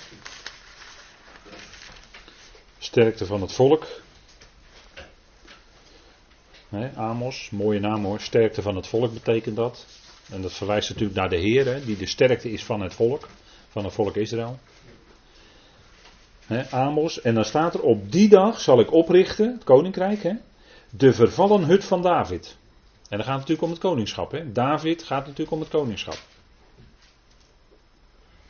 [2.88, 3.86] Sterkte van het volk.
[6.94, 8.20] Amos, mooie naam hoor.
[8.20, 9.86] Sterkte van het volk betekent dat.
[10.30, 13.28] En dat verwijst natuurlijk naar de Heer, die de sterkte is van het volk.
[13.68, 14.58] Van het volk Israël.
[16.70, 17.20] Amos.
[17.20, 20.34] En dan staat er: Op die dag zal ik oprichten, het koninkrijk,
[20.90, 22.56] de vervallen hut van David.
[23.08, 24.42] En dan gaat het natuurlijk om het koningschap.
[24.46, 26.18] David gaat natuurlijk om het koningschap.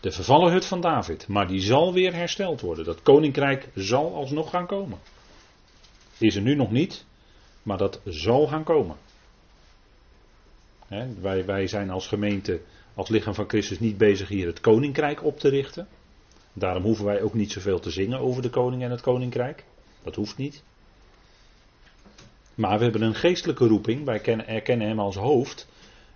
[0.00, 1.28] De vervallen hut van David.
[1.28, 2.84] Maar die zal weer hersteld worden.
[2.84, 4.98] Dat koninkrijk zal alsnog gaan komen.
[6.18, 7.04] Is er nu nog niet,
[7.62, 8.96] maar dat zal gaan komen.
[11.20, 12.60] wij, wij zijn als gemeente,
[12.94, 15.88] als lichaam van Christus niet bezig hier het koninkrijk op te richten.
[16.52, 19.64] Daarom hoeven wij ook niet zoveel te zingen over de koning en het koninkrijk.
[20.02, 20.62] Dat hoeft niet.
[22.54, 24.04] Maar we hebben een geestelijke roeping.
[24.04, 25.68] Wij erkennen hem als hoofd.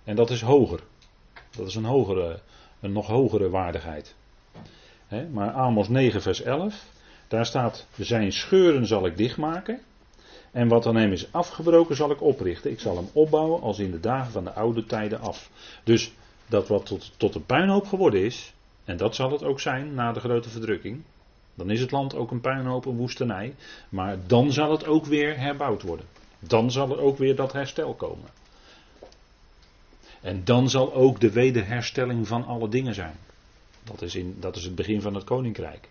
[0.03, 0.79] En dat is hoger.
[1.57, 2.39] Dat is een hogere
[2.83, 4.15] een nog hogere waardigheid.
[5.31, 6.85] maar Amos 9, vers 11,
[7.27, 9.79] daar staat: Zijn scheuren zal ik dichtmaken.
[10.51, 12.71] En wat aan hem is afgebroken zal ik oprichten.
[12.71, 15.49] Ik zal hem opbouwen als in de dagen van de oude tijden af.
[15.83, 16.13] Dus
[16.47, 18.53] dat wat tot, tot een puinhoop geworden is,
[18.85, 21.01] en dat zal het ook zijn na de grote verdrukking.
[21.55, 23.55] Dan is het land ook een puinhoop, een woestenij.
[23.89, 26.05] Maar dan zal het ook weer herbouwd worden.
[26.39, 28.29] Dan zal er ook weer dat herstel komen.
[30.23, 33.15] En dan zal ook de wederherstelling van alle dingen zijn.
[33.83, 35.89] Dat is, in, dat is het begin van het koninkrijk.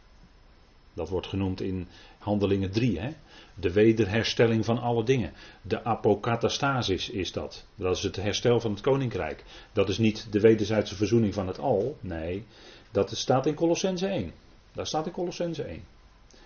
[0.95, 2.99] Dat wordt genoemd in Handelingen 3.
[2.99, 3.11] Hè?
[3.55, 5.33] De wederherstelling van alle dingen.
[5.63, 7.67] De apokatastasis is dat.
[7.75, 9.45] Dat is het herstel van het koninkrijk.
[9.73, 11.97] Dat is niet de wederzijdse verzoening van het al.
[12.01, 12.45] Nee,
[12.91, 14.33] dat staat in Colossense 1.
[14.73, 15.85] Daar staat in Colossense 1.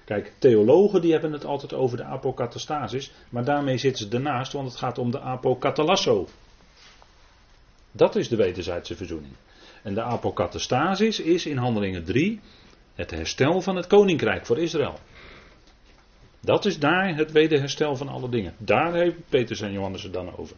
[0.04, 3.12] Kijk, theologen die hebben het altijd over de apokatastasis.
[3.28, 6.26] Maar daarmee zitten ze ernaast, want het gaat om de apokatalasso.
[7.96, 9.32] Dat is de wederzijdse verzoening.
[9.82, 12.40] En de apokatastasis is in Handelingen 3
[12.94, 14.98] het herstel van het koninkrijk voor Israël.
[16.40, 18.54] Dat is daar het wederherstel van alle dingen.
[18.58, 20.56] Daar heeft Petrus en Johannes het dan over.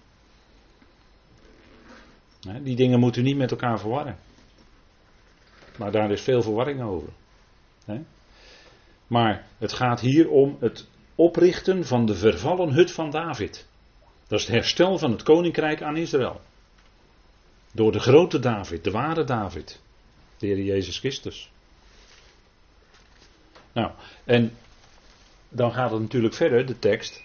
[2.63, 4.19] Die dingen moet u niet met elkaar verwarren.
[5.79, 7.09] Maar daar is veel verwarring over.
[9.07, 13.67] Maar het gaat hier om het oprichten van de vervallen hut van David.
[14.27, 16.41] Dat is het herstel van het koninkrijk aan Israël.
[17.73, 19.81] Door de grote David, de ware David.
[20.39, 21.51] De Heer Jezus Christus.
[23.73, 23.91] Nou,
[24.25, 24.53] en
[25.49, 27.23] dan gaat het natuurlijk verder, de tekst.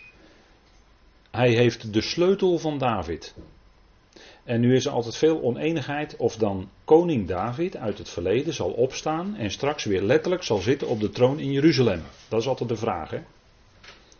[1.32, 3.34] Hij heeft de sleutel van David.
[4.44, 8.70] En nu is er altijd veel oneenigheid of dan koning David uit het verleden zal
[8.70, 12.02] opstaan en straks weer letterlijk zal zitten op de troon in Jeruzalem.
[12.28, 13.10] Dat is altijd de vraag.
[13.10, 13.20] Hè?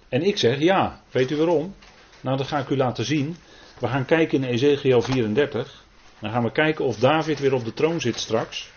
[0.10, 1.76] En ik zeg ja, weet u waarom?
[2.22, 3.36] Nou, dat ga ik u laten zien.
[3.80, 5.83] We gaan kijken in Ezekiel 34.
[6.24, 8.70] Dan gaan we kijken of David weer op de troon zit straks.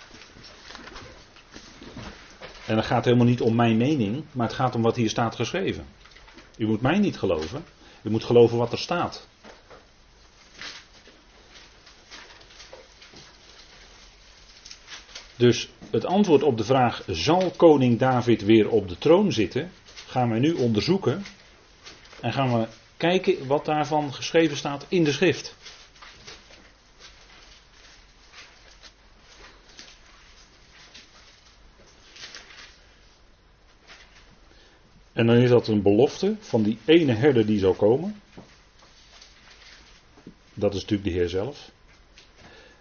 [2.66, 5.35] En dat gaat helemaal niet om mijn mening, maar het gaat om wat hier staat
[5.35, 5.87] geschreven.
[6.56, 7.64] U moet mij niet geloven,
[8.02, 9.26] u moet geloven wat er staat.
[15.37, 19.70] Dus het antwoord op de vraag: zal koning David weer op de troon zitten?
[20.06, 21.24] gaan wij nu onderzoeken
[22.20, 25.54] en gaan we kijken wat daarvan geschreven staat in de schrift.
[35.16, 38.14] En dan is dat een belofte van die ene herder die zal komen.
[40.55, 41.70] Dat is natuurlijk de Heer zelf.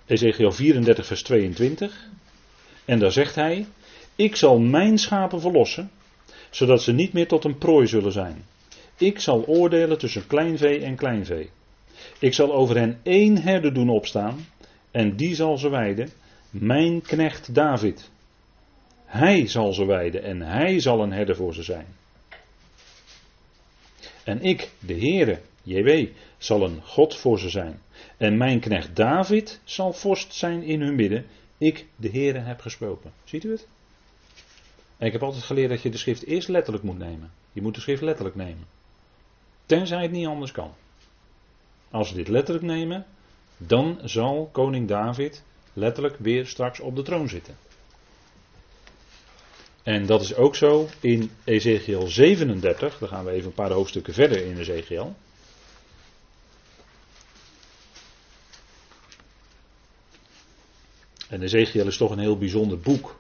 [0.06, 2.10] Ezekiel 34, vers 22.
[2.86, 3.66] En daar zegt hij:
[4.16, 5.92] Ik zal mijn schapen verlossen,
[6.50, 8.46] zodat ze niet meer tot een prooi zullen zijn.
[8.98, 11.50] Ik zal oordelen tussen kleinvee en kleinvee.
[12.20, 14.46] Ik zal over hen één herder doen opstaan,
[14.92, 16.10] en die zal ze weiden,
[16.50, 18.10] mijn knecht David.
[19.06, 22.04] Hij zal ze weiden en hij zal een herder voor ze zijn.
[24.26, 26.08] En ik, de Heere, JW,
[26.38, 27.82] zal een God voor ze zijn.
[28.18, 31.26] En mijn knecht David zal vorst zijn in hun midden.
[31.58, 33.12] Ik, de Heere, heb gesproken.
[33.24, 33.68] Ziet u het?
[34.98, 37.32] En ik heb altijd geleerd dat je de schrift eerst letterlijk moet nemen.
[37.52, 38.66] Je moet de schrift letterlijk nemen.
[39.66, 40.74] Tenzij het niet anders kan.
[41.90, 43.06] Als we dit letterlijk nemen,
[43.58, 47.56] dan zal koning David letterlijk weer straks op de troon zitten.
[49.86, 52.98] En dat is ook zo in Ezekiel 37.
[52.98, 55.16] Dan gaan we even een paar hoofdstukken verder in Ezekiel.
[61.30, 63.16] En Ezekiel is toch een heel bijzonder boek.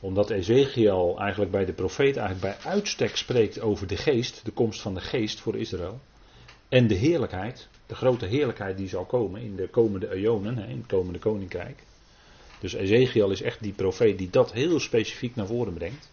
[0.00, 4.80] Omdat Ezekiel eigenlijk bij de profeet eigenlijk bij uitstek spreekt over de geest, de komst
[4.80, 6.00] van de geest voor Israël.
[6.68, 10.86] En de heerlijkheid, de grote heerlijkheid die zal komen in de komende eonen, in het
[10.86, 11.82] komende koninkrijk.
[12.60, 16.10] Dus Ezekiel is echt die profeet die dat heel specifiek naar voren brengt.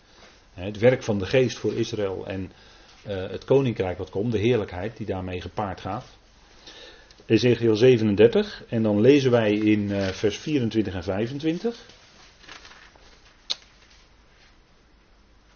[0.53, 2.51] Het werk van de geest voor Israël en
[3.07, 6.05] uh, het koninkrijk wat komt, de heerlijkheid die daarmee gepaard gaat.
[7.25, 11.85] Ezekiel 37 en dan lezen wij in uh, vers 24 en 25.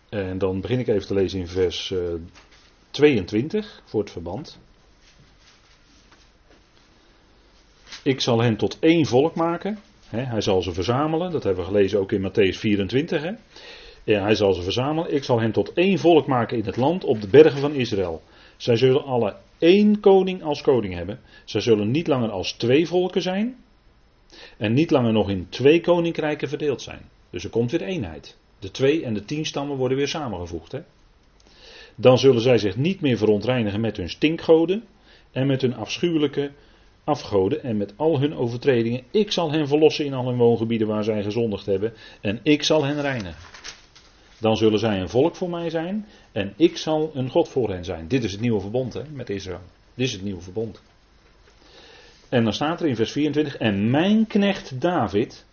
[0.09, 2.19] En dan begin ik even te lezen in vers uh, eh,
[2.91, 4.59] 22 voor het verband.
[8.03, 9.79] Ik zal hen tot één volk maken
[10.11, 13.33] hij zal ze verzamelen, dat hebben we gelezen ook in Matthäus 24.
[14.03, 15.13] Ja, hij zal ze verzamelen.
[15.13, 18.21] Ik zal hen tot één volk maken in het land op de bergen van Israël.
[18.57, 21.19] Zij zullen alle één koning als koning hebben.
[21.45, 23.55] Zij zullen niet langer als twee volken zijn.
[24.57, 27.01] En niet langer nog in twee koninkrijken verdeeld zijn.
[27.29, 28.37] Dus er komt weer eenheid.
[28.59, 30.75] De twee en de tien stammen worden weer samengevoegd.
[31.95, 34.83] Dan zullen zij zich niet meer verontreinigen met hun stinkgoden
[35.31, 36.51] en met hun afschuwelijke
[37.03, 39.03] afgoden en met al hun overtredingen.
[39.11, 41.93] Ik zal hen verlossen in al hun woongebieden waar zij gezondigd hebben.
[42.21, 43.35] En ik zal hen reinigen.
[44.39, 46.07] Dan zullen zij een volk voor mij zijn.
[46.31, 48.07] En ik zal een God voor hen zijn.
[48.07, 49.61] Dit is het nieuwe verbond hè, met Israël.
[49.93, 50.81] Dit is het nieuwe verbond.
[52.29, 53.57] En dan staat er in vers 24.
[53.57, 55.45] En mijn knecht David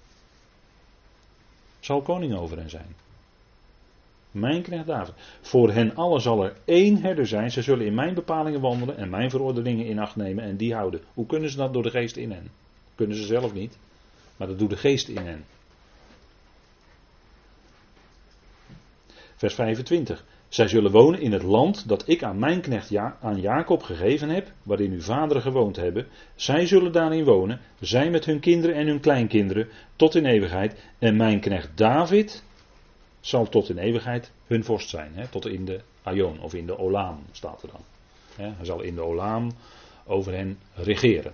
[1.81, 2.95] zal koning over hen zijn.
[4.39, 5.15] Mijn knecht David.
[5.41, 7.51] Voor hen allen zal er één herder zijn.
[7.51, 11.01] Ze zullen in mijn bepalingen wandelen en mijn verordeningen in acht nemen en die houden.
[11.15, 12.51] Hoe kunnen ze dat door de geest in hen?
[12.95, 13.79] Kunnen ze zelf niet,
[14.37, 15.45] maar dat doet de geest in hen.
[19.37, 20.25] Vers 25.
[20.49, 24.29] Zij zullen wonen in het land dat ik aan mijn knecht ja aan Jacob gegeven
[24.29, 26.07] heb, waarin uw vaderen gewoond hebben.
[26.35, 30.83] Zij zullen daarin wonen, zij met hun kinderen en hun kleinkinderen, tot in eeuwigheid.
[30.99, 32.45] En mijn knecht David,
[33.29, 35.15] zal tot in eeuwigheid hun vorst zijn.
[35.15, 35.27] Hè?
[35.27, 37.81] Tot in de Aion of in de Olaam staat er dan.
[38.37, 38.53] Hè?
[38.57, 39.53] Hij zal in de Olaam
[40.07, 41.33] over hen regeren.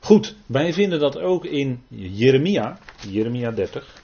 [0.00, 3.99] Goed, wij vinden dat ook in Jeremia, Jeremia 30.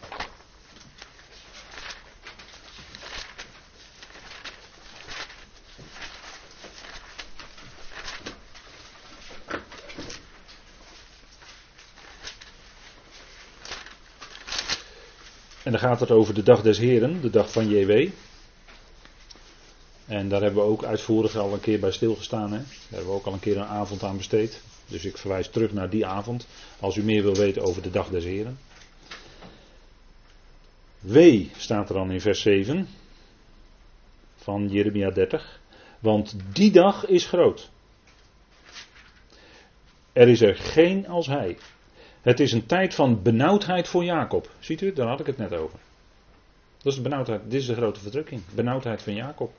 [15.66, 18.08] En dan gaat het over de dag des Heren, de dag van JW.
[20.06, 22.52] En daar hebben we ook uitvoerig al een keer bij stilgestaan.
[22.52, 22.58] Hè?
[22.58, 24.62] Daar hebben we ook al een keer een avond aan besteed.
[24.86, 26.46] Dus ik verwijs terug naar die avond.
[26.80, 28.58] Als u meer wil weten over de dag des Heren.
[30.98, 32.88] Wee staat er dan in vers 7
[34.36, 35.60] van Jeremia 30.
[35.98, 37.70] Want die dag is groot.
[40.12, 41.56] Er is er geen als hij.
[42.26, 44.50] Het is een tijd van benauwdheid voor Jacob.
[44.58, 45.78] Ziet u, daar had ik het net over.
[46.76, 47.40] Dat is de benauwdheid.
[47.44, 48.42] Dit is de grote verdrukking.
[48.54, 49.52] Benauwdheid van Jacob.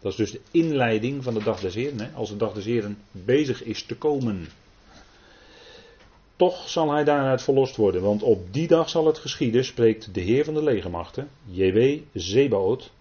[0.00, 2.00] Dat is dus de inleiding van de dag des Heren.
[2.00, 2.08] Hè?
[2.14, 4.48] Als de dag des Heren bezig is te komen.
[6.36, 8.02] Toch zal hij daaruit verlost worden.
[8.02, 12.92] Want op die dag zal het geschieden, spreekt de Heer van de legermachten, JW Zebaot,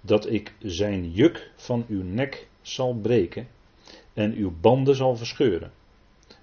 [0.00, 3.48] dat ik zijn juk van uw nek zal breken
[4.12, 5.72] en uw banden zal verscheuren.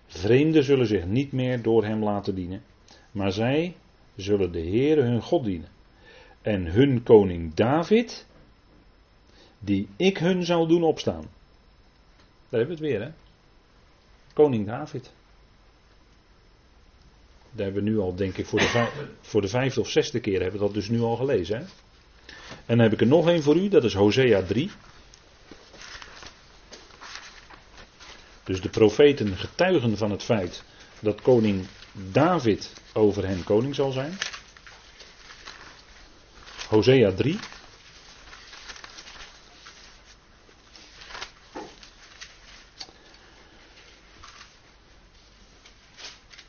[0.10, 2.64] Vreemden zullen zich niet meer door hem laten dienen,
[3.12, 3.76] maar zij
[4.16, 5.70] zullen de Heer hun God dienen.
[6.42, 8.26] En hun koning David,
[9.60, 11.26] die ik hun zal doen opstaan.
[12.50, 13.12] Daar hebben we het weer, hè?
[14.34, 15.12] Koning David.
[17.52, 18.90] Daar hebben we nu al, denk ik, voor de,
[19.22, 21.58] voor de vijfde of zesde keer hebben we dat dus nu al gelezen.
[21.58, 21.64] Hè?
[22.66, 24.72] En dan heb ik er nog één voor u, dat is Hosea 3.
[28.50, 30.64] Dus de profeten getuigen van het feit
[31.00, 31.68] dat koning
[32.12, 34.18] David over hen koning zal zijn.
[36.68, 37.40] Hosea 3.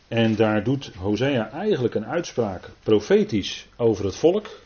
[0.08, 4.60] En daar doet Hosea eigenlijk een uitspraak profetisch over het volk,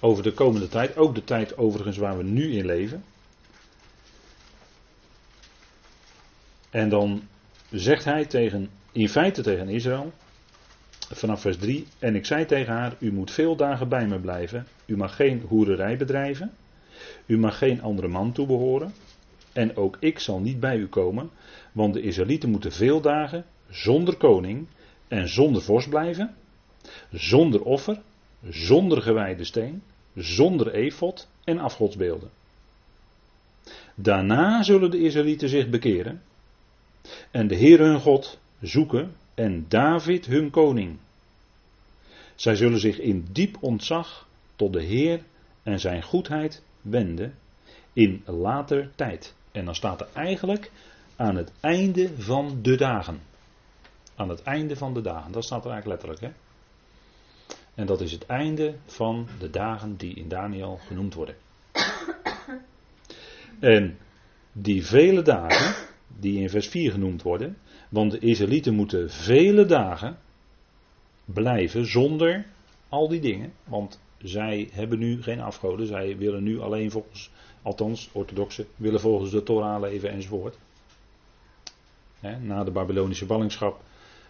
[0.00, 3.04] over de komende tijd, ook de tijd overigens waar we nu in leven.
[6.70, 7.22] En dan
[7.70, 10.12] zegt hij tegen, in feite tegen Israël,
[11.14, 14.66] vanaf vers 3, en ik zei tegen haar, u moet veel dagen bij me blijven,
[14.86, 16.50] u mag geen hoererij bedrijven,
[17.26, 18.94] u mag geen andere man toebehoren,
[19.52, 21.30] en ook ik zal niet bij u komen,
[21.72, 24.66] want de Israëlieten moeten veel dagen zonder koning
[25.08, 26.34] en zonder vorst blijven,
[27.12, 28.00] zonder offer,
[28.48, 29.82] zonder gewijde steen,
[30.14, 32.30] zonder efot en afgodsbeelden.
[33.94, 36.22] Daarna zullen de Israëlieten zich bekeren
[37.30, 40.98] en de Heer hun God zoeken en David hun koning.
[42.34, 45.20] Zij zullen zich in diep ontzag tot de Heer
[45.62, 47.34] en zijn goedheid wenden
[47.92, 49.34] in later tijd.
[49.52, 50.70] En dan staat er eigenlijk
[51.16, 53.20] aan het einde van de dagen.
[54.14, 55.32] Aan het einde van de dagen.
[55.32, 56.34] Dat staat er eigenlijk letterlijk.
[56.34, 56.40] Hè?
[57.74, 61.36] En dat is het einde van de dagen die in Daniel genoemd worden.
[63.58, 63.98] En
[64.52, 65.85] die vele dagen,
[66.18, 67.56] die in vers 4 genoemd worden,
[67.88, 70.18] want de Israëlieten moeten vele dagen
[71.24, 72.46] blijven zonder
[72.88, 77.30] al die dingen, want zij hebben nu geen afgoden, zij willen nu alleen volgens,
[77.62, 80.58] althans orthodoxen, willen volgens de Torah leven enzovoort.
[82.40, 83.80] na de Babylonische ballingschap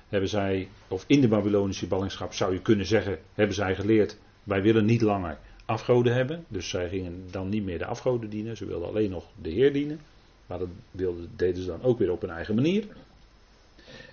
[0.08, 4.62] hebben zij, of in de Babylonische ballingschap zou je kunnen zeggen, hebben zij geleerd, wij
[4.62, 6.44] willen niet langer afgoden hebben.
[6.48, 9.72] Dus zij gingen dan niet meer de afgoden dienen, ze wilden alleen nog de Heer
[9.72, 10.00] dienen.
[10.46, 10.68] Maar dat
[11.36, 12.84] deden ze dan ook weer op hun eigen manier.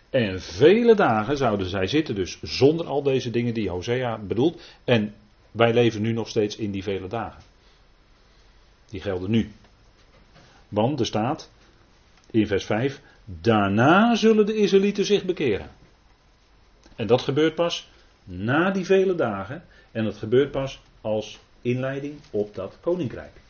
[0.10, 4.62] En vele dagen zouden zij zitten, dus zonder al deze dingen die Hosea bedoelt.
[4.84, 5.14] En
[5.52, 7.42] wij leven nu nog steeds in die vele dagen.
[8.90, 9.52] Die gelden nu.
[10.70, 11.50] Want er staat
[12.32, 15.70] in vers 5: Daarna zullen de Israëlieten zich bekeren.
[16.96, 17.90] En dat gebeurt pas
[18.24, 19.64] na die vele dagen.
[19.92, 23.42] En dat gebeurt pas als inleiding op dat koninkrijk.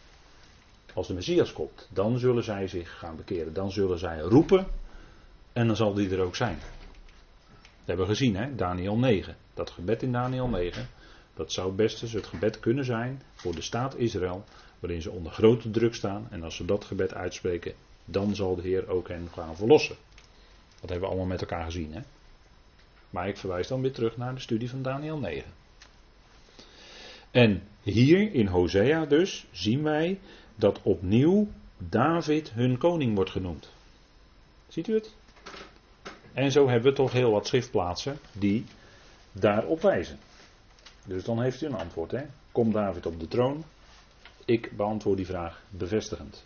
[0.94, 3.54] Als de Messias komt, dan zullen zij zich gaan bekeren.
[3.54, 4.68] Dan zullen zij roepen
[5.54, 6.58] en dan zal die er ook zijn.
[7.60, 8.56] Dat hebben we gezien, hè?
[8.56, 9.36] Daniel 9.
[9.54, 10.88] Dat gebed in Daniel 9.
[11.34, 14.44] Dat zou best eens het gebed kunnen zijn voor de staat Israël,
[14.80, 16.28] waarin ze onder grote druk staan.
[16.30, 17.74] En als ze dat gebed uitspreken,
[18.06, 19.96] dan zal de Heer ook hen gaan verlossen.
[20.80, 21.94] Dat hebben we allemaal met elkaar gezien.
[21.94, 22.02] Hè?
[23.10, 25.52] Maar ik verwijs dan weer terug naar de studie van Daniel 9.
[27.32, 30.20] En hier in Hosea dus zien wij
[30.56, 31.48] dat opnieuw
[31.78, 33.70] David hun koning wordt genoemd.
[34.68, 35.14] Ziet u het?
[36.34, 38.66] En zo hebben we toch heel wat schriftplaatsen die
[39.32, 40.20] daarop wijzen.
[41.06, 42.12] Dus dan heeft u een antwoord.
[42.12, 42.24] Hè?
[42.52, 43.64] Komt David op de troon?
[44.46, 46.44] Ik beantwoord die vraag bevestigend.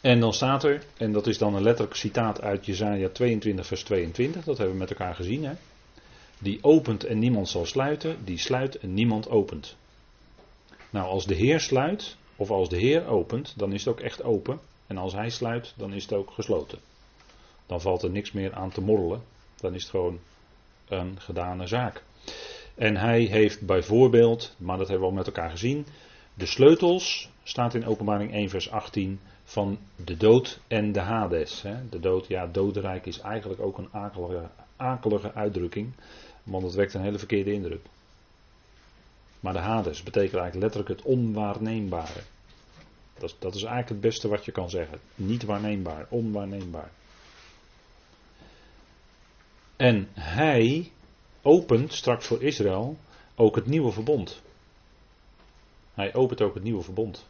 [0.00, 3.82] En dan staat er, en dat is dan een letterlijk citaat uit Jezaja 22 vers
[3.82, 5.44] 22, dat hebben we met elkaar gezien.
[5.44, 5.52] Hè?
[6.38, 9.76] Die opent en niemand zal sluiten, die sluit en niemand opent.
[10.90, 14.22] Nou, als de Heer sluit, of als de Heer opent, dan is het ook echt
[14.22, 14.60] open.
[14.86, 16.78] En als Hij sluit, dan is het ook gesloten.
[17.66, 19.22] Dan valt er niks meer aan te morrelen.
[19.56, 20.18] Dan is het gewoon
[20.88, 22.02] een gedane zaak.
[22.74, 25.86] En hij heeft bijvoorbeeld, maar dat hebben we al met elkaar gezien,
[26.34, 31.64] de sleutels, staat in openbaring 1 vers 18, van de dood en de Hades.
[31.90, 35.92] De dood, ja, dodenrijk is eigenlijk ook een akelige, akelige uitdrukking,
[36.42, 37.84] want het wekt een hele verkeerde indruk.
[39.40, 42.20] Maar de Hades betekent eigenlijk letterlijk het onwaarneembare.
[43.18, 44.98] Dat, dat is eigenlijk het beste wat je kan zeggen.
[45.14, 46.90] Niet waarneembaar, onwaarneembaar.
[49.76, 50.90] En hij
[51.42, 52.96] opent straks voor Israël
[53.34, 54.42] ook het nieuwe verbond.
[55.94, 57.26] Hij opent ook het nieuwe verbond.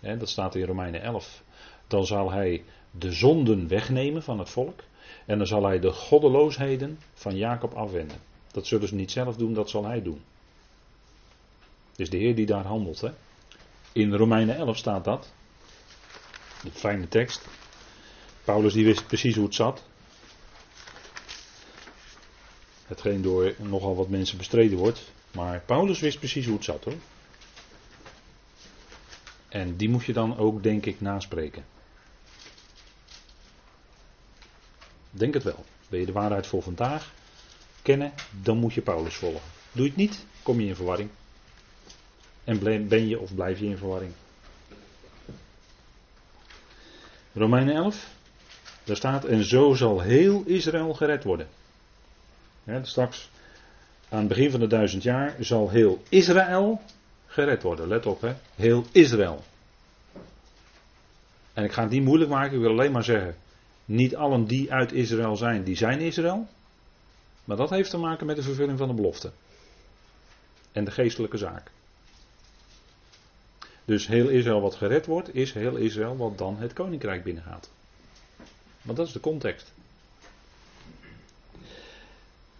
[0.00, 1.42] dat staat in Romeinen 11.
[1.86, 4.80] Dan zal hij de zonden wegnemen van het volk.
[5.26, 8.16] En dan zal hij de goddeloosheden van Jacob afwenden.
[8.52, 10.20] Dat zullen ze niet zelf doen, dat zal hij doen.
[11.96, 13.00] Dus de Heer die daar handelt.
[13.00, 13.10] Hè?
[13.92, 15.32] In Romeinen 11 staat dat.
[16.62, 17.46] De fijne tekst.
[18.44, 19.82] Paulus die wist precies hoe het zat.
[22.86, 25.12] Hetgeen door nogal wat mensen bestreden wordt.
[25.32, 26.96] Maar Paulus wist precies hoe het zat hoor.
[29.48, 31.64] En die moet je dan ook, denk ik, naspreken.
[35.10, 35.64] Denk het wel.
[35.88, 37.12] Wil je de waarheid voor vandaag
[37.82, 39.40] kennen, dan moet je Paulus volgen.
[39.72, 41.10] Doe je het niet, kom je in verwarring.
[42.44, 44.12] En ben je of blijf je in verwarring.
[47.32, 48.08] Romeinen 11,
[48.84, 51.48] daar staat, en zo zal heel Israël gered worden.
[52.82, 53.30] Straks,
[54.08, 56.80] aan het begin van de duizend jaar, zal heel Israël
[57.26, 57.88] gered worden.
[57.88, 58.34] Let op, hè.
[58.54, 59.44] Heel Israël.
[61.52, 63.36] En ik ga het niet moeilijk maken, ik wil alleen maar zeggen,
[63.84, 66.46] niet allen die uit Israël zijn, die zijn Israël.
[67.44, 69.30] Maar dat heeft te maken met de vervulling van de belofte.
[70.72, 71.70] En de geestelijke zaak.
[73.84, 77.70] Dus heel Israël wat gered wordt, is heel Israël wat dan het koninkrijk binnengaat.
[78.82, 79.72] Maar dat is de context.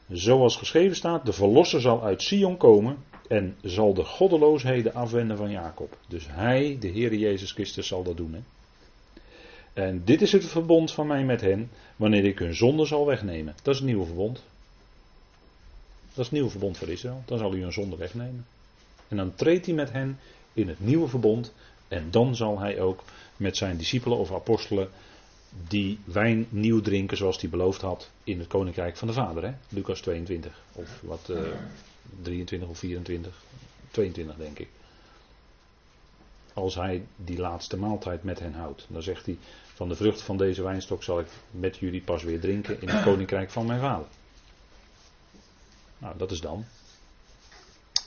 [0.08, 2.96] Zoals geschreven staat, de verlosser zal uit Sion komen
[3.28, 5.96] en zal de goddeloosheden afwenden van Jacob.
[6.08, 8.34] Dus hij, de Heer Jezus Christus, zal dat doen.
[8.34, 8.40] Hè?
[9.72, 13.54] En dit is het verbond van mij met hen, wanneer ik hun zonde zal wegnemen.
[13.62, 14.42] Dat is het nieuwe verbond.
[16.08, 17.22] Dat is het nieuwe verbond voor Israël.
[17.26, 18.46] Dan zal hij hun zonde wegnemen.
[19.08, 20.18] En dan treedt hij met hen
[20.54, 21.52] in het nieuwe verbond.
[21.88, 23.02] En dan zal hij ook
[23.36, 24.88] met zijn discipelen of apostelen
[25.68, 29.44] die wijn nieuw drinken zoals hij beloofd had in het koninkrijk van de Vader.
[29.44, 29.52] Hè?
[29.68, 31.52] Lucas 22 of wat uh, eh,
[32.22, 33.42] 23 of 24,
[33.90, 34.68] 22 denk ik.
[36.52, 38.86] Als hij die laatste maaltijd met hen houdt.
[38.88, 39.38] Dan zegt hij,
[39.74, 43.04] van de vrucht van deze wijnstok zal ik met jullie pas weer drinken in het
[43.04, 44.06] koninkrijk van mijn vader.
[45.98, 46.64] Nou, dat is dan.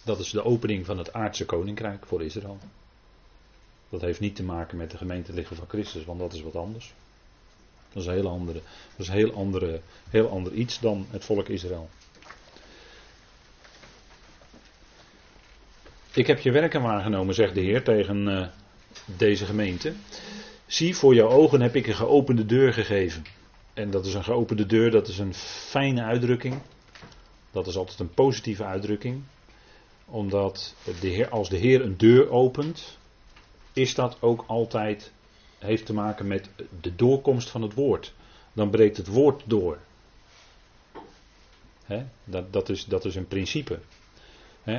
[0.08, 2.58] Dat is de opening van het aardse koninkrijk voor Israël.
[3.89, 6.93] Dat heeft niet te maken met de gemeente van Christus, want dat is wat anders.
[7.93, 8.62] Dat is een heel andere,
[8.97, 11.89] heel andere, heel ander iets dan het volk Israël.
[16.14, 18.47] Ik heb je werken waargenomen, zegt de Heer tegen uh,
[19.05, 19.93] deze gemeente.
[20.66, 23.24] Zie, voor jouw ogen heb ik een geopende deur gegeven.
[23.74, 26.62] En dat is een geopende deur, dat is een fijne uitdrukking.
[27.51, 29.24] Dat is altijd een positieve uitdrukking.
[30.10, 32.97] Omdat de Heer, als de Heer een deur opent,
[33.74, 35.12] is dat ook altijd,
[35.60, 36.49] heeft te maken met
[36.82, 38.14] de doorkomst van het woord.
[38.53, 39.78] Dan breekt het woord door.
[42.24, 43.80] dat, dat, is, dat is een principe.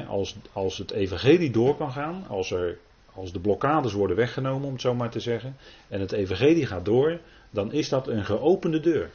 [0.09, 2.79] als, als het evangelie door kan gaan, als er
[3.19, 5.57] als de blokkades worden weggenomen, om het zo maar te zeggen,
[5.89, 7.21] en het evangelie gaat door,
[7.51, 9.11] dan is dat een geopende deur.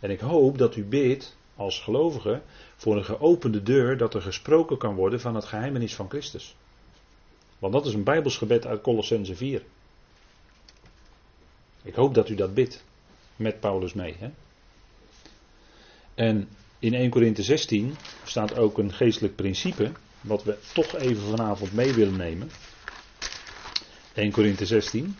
[0.00, 2.42] En ik hoop dat u bidt als gelovige
[2.76, 6.56] voor een geopende deur dat er gesproken kan worden van het geheimenis van Christus.
[7.58, 9.62] Want dat is een Bijbelsgebed uit Colossense 4.
[11.82, 12.84] Ik hoop dat u dat bidt
[13.36, 14.16] met Paulus mee.
[14.18, 14.30] Hè?
[16.14, 16.48] En
[16.78, 21.92] in 1 Korinthe 16 staat ook een geestelijk principe, wat we toch even vanavond mee
[21.92, 22.50] willen nemen.
[24.14, 25.16] 1 Korinthe 16.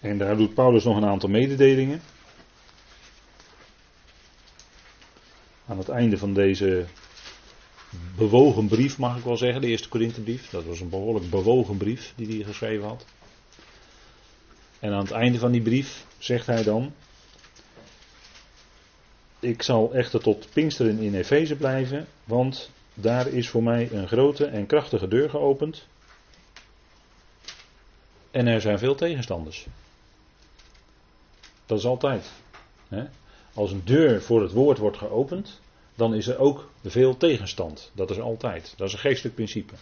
[0.00, 2.00] En daar doet Paulus nog een aantal mededelingen.
[5.66, 6.86] Aan het einde van deze
[8.16, 10.50] bewogen brief, mag ik wel zeggen, de eerste Korinthebrief.
[10.50, 13.04] Dat was een behoorlijk bewogen brief die hij geschreven had.
[14.78, 16.92] En aan het einde van die brief zegt hij dan:
[19.40, 24.46] Ik zal echter tot Pinksteren in Efeze blijven, want daar is voor mij een grote
[24.46, 25.86] en krachtige deur geopend.
[28.30, 29.66] En er zijn veel tegenstanders.
[31.66, 32.30] Dat is altijd.
[32.88, 33.04] Hè?
[33.54, 35.60] Als een deur voor het woord wordt geopend,
[35.94, 37.90] dan is er ook veel tegenstand.
[37.94, 38.74] Dat is altijd.
[38.76, 39.74] Dat is een geestelijk principe.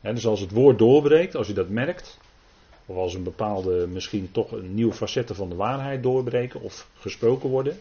[0.00, 2.18] dus als het woord doorbreekt, als u dat merkt,
[2.86, 7.48] of als een bepaalde, misschien toch een nieuwe facetten van de waarheid doorbreken of gesproken
[7.48, 7.78] worden,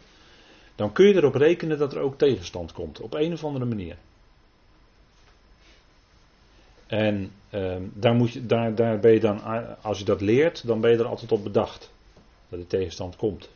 [0.75, 3.97] dan kun je erop rekenen dat er ook tegenstand komt, op een of andere manier.
[6.87, 9.41] En ehm, daar, moet je, daar, daar ben je dan,
[9.81, 11.91] als je dat leert, dan ben je er altijd op bedacht.
[12.49, 13.49] Dat de tegenstand komt.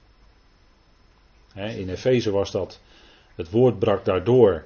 [1.57, 2.81] In Efeze was dat,
[3.35, 4.65] het woord brak daardoor.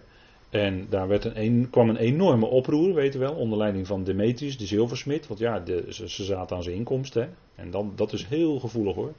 [0.49, 4.57] En daar werd een, kwam een enorme oproer, weet je wel, onder leiding van Demetrius,
[4.57, 5.27] de zilversmid.
[5.27, 7.35] Want ja, de, ze, zaten aan zijn inkomsten.
[7.55, 9.13] En dan, dat is heel gevoelig hoor.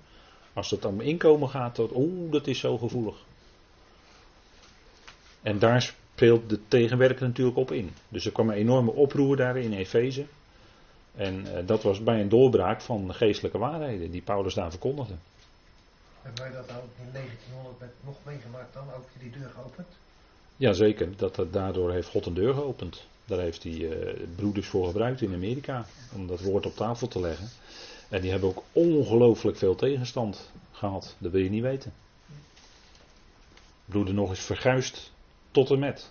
[0.52, 3.16] Als het om inkomen gaat, oeh, dat is zo gevoelig.
[5.42, 7.90] En daar speelt de tegenwerker natuurlijk op in.
[8.08, 10.24] Dus er kwam een enorme oproer daar in Efeze.
[11.14, 15.14] En uh, dat was bij een doorbraak van geestelijke waarheden die Paulus daar verkondigde.
[16.22, 18.92] Hebben wij dat nou in 1900 met nog meegemaakt dan?
[18.96, 19.88] Ook die deur geopend?
[20.56, 23.06] Jazeker, dat, dat, daardoor heeft God een deur geopend.
[23.24, 25.86] Daar heeft hij uh, broeders voor gebruikt in Amerika.
[26.14, 27.48] Om dat woord op tafel te leggen.
[28.08, 31.16] En die hebben ook ongelooflijk veel tegenstand gehad.
[31.18, 31.92] Dat wil je niet weten.
[33.84, 35.12] Broeder nog eens verguist
[35.50, 36.10] tot en met.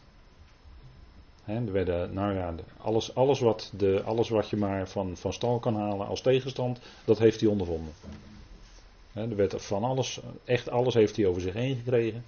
[1.45, 5.59] er werden, nou ja, alles, alles, wat de, alles wat je maar van, van stal
[5.59, 7.93] kan halen als tegenstand, dat heeft hij ondervonden.
[9.13, 12.25] Er werd van alles, echt alles heeft hij over zich heen gekregen.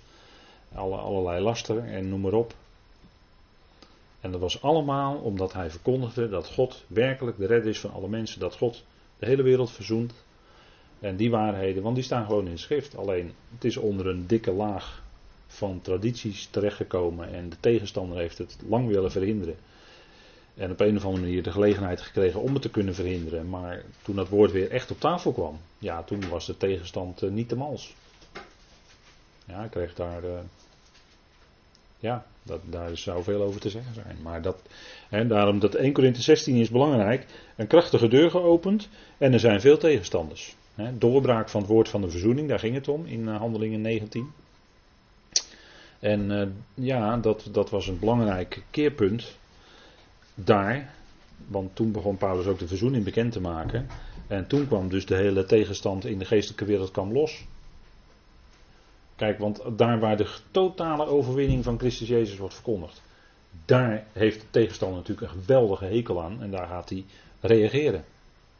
[0.73, 2.53] Alle, allerlei lasten en noem maar op.
[4.21, 8.07] En dat was allemaal omdat hij verkondigde dat God werkelijk de redder is van alle
[8.07, 8.39] mensen.
[8.39, 8.83] Dat God
[9.19, 10.13] de hele wereld verzoent.
[10.99, 12.97] En die waarheden, want die staan gewoon in schrift.
[12.97, 15.03] Alleen het is onder een dikke laag
[15.47, 19.55] van tradities terechtgekomen en de tegenstander heeft het lang willen verhinderen.
[20.55, 23.49] En op een of andere manier de gelegenheid gekregen om het te kunnen verhinderen.
[23.49, 27.31] Maar toen dat woord weer echt op tafel kwam, ja, toen was de tegenstand uh,
[27.31, 27.93] niet te mals.
[29.45, 30.23] Ja, ik kreeg daar.
[30.23, 30.39] Uh,
[31.99, 34.17] ja, dat, daar zou veel over te zeggen zijn.
[34.21, 34.57] Maar dat,
[35.09, 37.25] hè, daarom dat 1 Korinthe 16 is belangrijk.
[37.55, 40.55] Een krachtige deur geopend en er zijn veel tegenstanders.
[40.75, 43.81] Hè, doorbraak van het woord van de verzoening, daar ging het om in uh, Handelingen
[43.81, 44.31] 19.
[45.99, 49.37] En ja, dat, dat was een belangrijk keerpunt
[50.35, 50.93] daar.
[51.47, 53.87] Want toen begon Paulus ook de verzoening bekend te maken.
[54.27, 57.45] En toen kwam dus de hele tegenstand in de geestelijke wereld kwam los.
[59.15, 63.01] Kijk, want daar waar de totale overwinning van Christus Jezus wordt verkondigd,
[63.65, 67.05] daar heeft de tegenstander natuurlijk een geweldige hekel aan en daar gaat hij
[67.39, 68.03] reageren.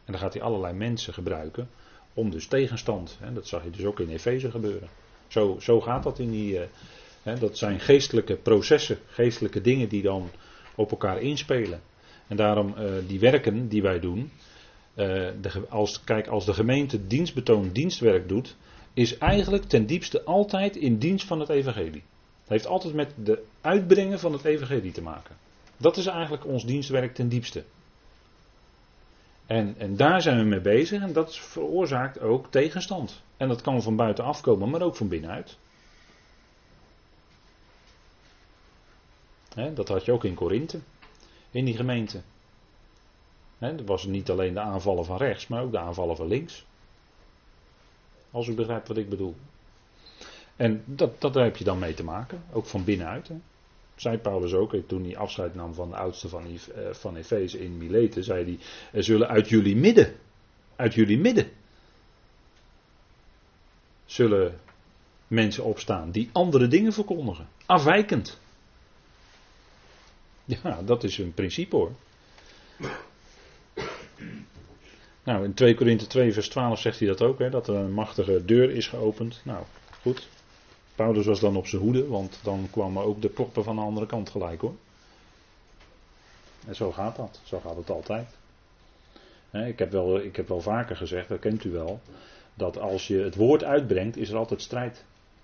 [0.06, 1.70] En dan gaat hij allerlei mensen gebruiken
[2.14, 3.18] om dus tegenstand.
[3.20, 4.90] Hè, dat zag je dus ook in Efeze gebeuren.
[5.28, 6.60] Zo, zo gaat dat in die,
[7.24, 10.30] uh, dat zijn geestelijke processen, geestelijke dingen die dan
[10.76, 11.82] op elkaar inspelen.
[12.28, 14.20] En daarom uh, die werken die wij doen.
[14.20, 15.06] Uh,
[15.42, 18.56] de, als, kijk, als de gemeente dienstbetoon dienstwerk doet,
[18.94, 22.04] is eigenlijk ten diepste altijd in dienst van het evangelie.
[22.42, 25.36] Het heeft altijd met de uitbrengen van het evangelie te maken.
[25.78, 27.64] Dat is eigenlijk ons dienstwerk ten diepste.
[29.46, 33.22] En, en daar zijn we mee bezig en dat veroorzaakt ook tegenstand.
[33.38, 35.58] En dat kan van buiten komen, maar ook van binnenuit.
[39.56, 40.80] Dat had je ook in Korinthe,
[41.52, 42.22] in die gemeente.
[43.58, 46.66] He, dat was niet alleen de aanvallen van rechts, maar ook de aanvallen van links.
[48.32, 49.36] Als u begrijpt wat ik bedoel.
[50.56, 53.28] En dat, dat daar heb je dan mee te maken, ook van binnenuit.
[53.28, 53.36] Hè.
[53.96, 57.78] Zei Paulus ook, toen hij afscheid nam van de oudste van, eh, van Efeze in
[57.78, 58.60] Mileten, zei hij,
[58.92, 60.16] er zullen uit jullie midden,
[60.76, 61.52] uit jullie midden,
[64.06, 64.60] zullen
[65.28, 67.48] mensen opstaan die andere dingen verkondigen.
[67.66, 68.40] Afwijkend.
[70.46, 71.92] Ja, dat is een principe hoor.
[75.24, 77.94] Nou, in 2 Korinthe 2 vers 12 zegt hij dat ook, hè, dat er een
[77.94, 79.42] machtige deur is geopend.
[79.44, 79.64] Nou,
[80.02, 80.28] goed.
[80.96, 84.06] Paulus was dan op zijn hoede, want dan kwamen ook de proppen van de andere
[84.06, 84.76] kant gelijk hoor.
[86.68, 88.28] En zo gaat dat, zo gaat het altijd.
[89.52, 92.02] ik, heb wel, ik heb wel vaker gezegd, dat kent u wel,
[92.54, 95.04] dat als je het woord uitbrengt, is er altijd strijd.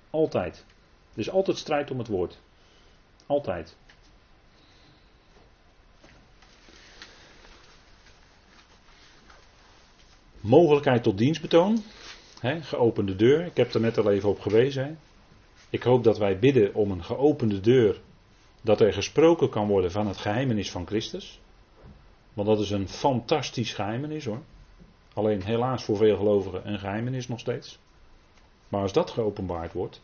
[0.10, 0.66] Altijd.
[1.14, 2.40] Er is altijd strijd om het woord.
[3.26, 3.76] Altijd.
[10.42, 11.84] Mogelijkheid tot dienstbetoon.
[12.62, 13.46] Geopende deur.
[13.46, 14.84] Ik heb er net al even op gewezen.
[14.84, 14.92] Hè.
[15.70, 18.02] Ik hoop dat wij bidden om een geopende deur.
[18.62, 21.40] Dat er gesproken kan worden van het geheimenis van Christus.
[22.34, 24.42] Want dat is een fantastisch geheimenis hoor.
[25.14, 27.80] Alleen helaas voor veel gelovigen een geheimenis nog steeds.
[28.68, 30.02] Maar als dat geopenbaard wordt.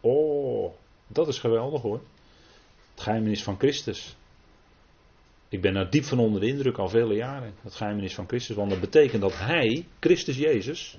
[0.00, 0.72] Oh,
[1.06, 2.00] dat is geweldig hoor.
[2.94, 4.16] Het geheimenis van Christus.
[5.50, 7.54] Ik ben daar diep van onder de indruk al vele jaren.
[7.62, 8.56] Het geheimenis van Christus.
[8.56, 10.98] Want dat betekent dat Hij, Christus Jezus,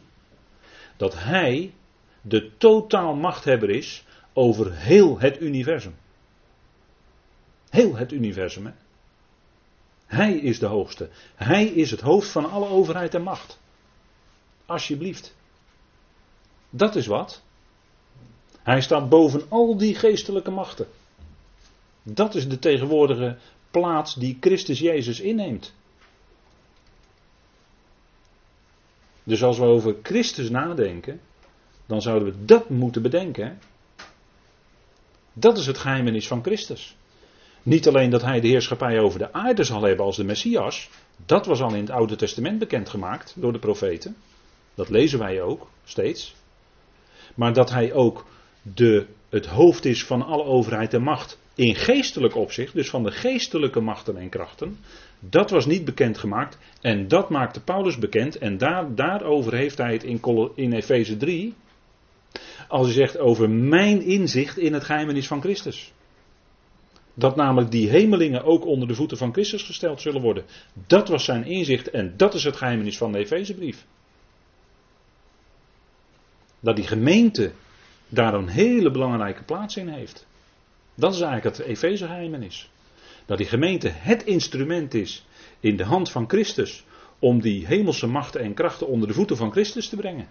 [0.97, 1.73] dat Hij
[2.21, 5.95] de totaal machthebber is over heel het universum.
[7.69, 8.65] Heel het universum.
[8.65, 8.71] Hè?
[10.05, 11.09] Hij is de hoogste.
[11.35, 13.59] Hij is het hoofd van alle overheid en macht.
[14.65, 15.35] Alsjeblieft.
[16.69, 17.43] Dat is wat.
[18.63, 20.87] Hij staat boven al die geestelijke machten.
[22.03, 23.37] Dat is de tegenwoordige
[23.71, 25.73] plaats die Christus Jezus inneemt.
[29.23, 31.21] Dus als we over Christus nadenken,
[31.85, 33.59] dan zouden we dat moeten bedenken.
[35.33, 36.95] Dat is het geheimenis van Christus.
[37.63, 40.89] Niet alleen dat hij de heerschappij over de aarde zal hebben als de Messias,
[41.25, 44.15] dat was al in het Oude Testament bekendgemaakt door de profeten.
[44.75, 46.35] Dat lezen wij ook steeds.
[47.35, 48.25] Maar dat hij ook
[48.61, 53.11] de, het hoofd is van alle overheid en macht in geestelijk opzicht, dus van de
[53.11, 54.77] geestelijke machten en krachten,
[55.19, 60.03] dat was niet bekendgemaakt en dat maakte Paulus bekend en daar, daarover heeft hij het
[60.03, 61.53] in, in Efeze 3,
[62.67, 65.93] als hij zegt over mijn inzicht in het geheimenis van Christus.
[67.13, 70.45] Dat namelijk die hemelingen ook onder de voeten van Christus gesteld zullen worden.
[70.87, 73.85] Dat was zijn inzicht en dat is het geheimenis van de Efezebrief.
[76.59, 77.51] Dat die gemeente
[78.07, 80.29] daar een hele belangrijke plaats in heeft.
[81.01, 82.29] Dat is eigenlijk het Efeze
[83.25, 85.25] Dat die gemeente het instrument is
[85.59, 86.83] in de hand van Christus
[87.19, 90.27] om die hemelse machten en krachten onder de voeten van Christus te brengen.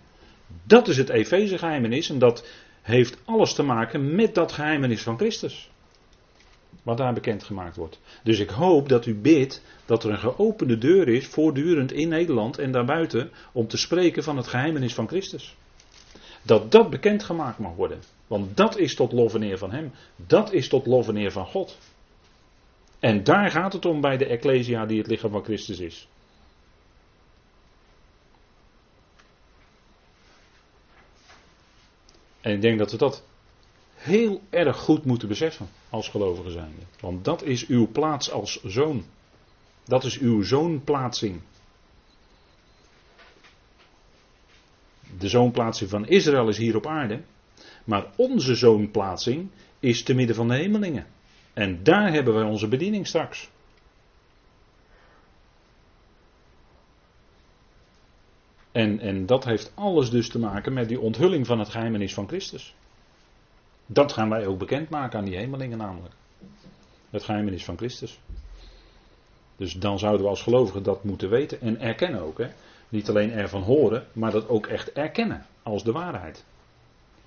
[0.62, 2.46] Dat is het Efeze en dat
[2.82, 5.70] heeft alles te maken met dat geheimenis van Christus.
[6.82, 8.00] Wat daar bekend gemaakt wordt.
[8.22, 12.58] Dus ik hoop dat u bidt dat er een geopende deur is voortdurend in Nederland
[12.58, 15.56] en daarbuiten om te spreken van het geheimenis van Christus.
[16.42, 18.00] Dat dat bekendgemaakt mag worden.
[18.30, 19.92] Want dat is tot lof en eer van Hem.
[20.16, 21.78] Dat is tot lof en eer van God.
[22.98, 26.08] En daar gaat het om bij de Ecclesia die het lichaam van Christus is.
[32.40, 33.22] En ik denk dat we dat
[33.94, 36.82] heel erg goed moeten beseffen als gelovigen zijnde.
[37.00, 39.04] Want dat is uw plaats als zoon.
[39.84, 41.40] Dat is uw zoonplaatsing.
[45.18, 47.22] De zoonplaatsing van Israël is hier op aarde.
[47.84, 49.50] Maar onze zoonplaatsing
[49.80, 51.06] is te midden van de hemelingen.
[51.52, 53.50] En daar hebben wij onze bediening straks.
[58.72, 62.28] En, en dat heeft alles dus te maken met die onthulling van het geheimenis van
[62.28, 62.74] Christus.
[63.86, 66.14] Dat gaan wij ook bekendmaken aan die hemelingen namelijk.
[67.10, 68.20] Het geheimenis van Christus.
[69.56, 72.38] Dus dan zouden we als gelovigen dat moeten weten en erkennen ook.
[72.38, 72.48] Hè?
[72.88, 76.44] Niet alleen ervan horen, maar dat ook echt erkennen als de waarheid.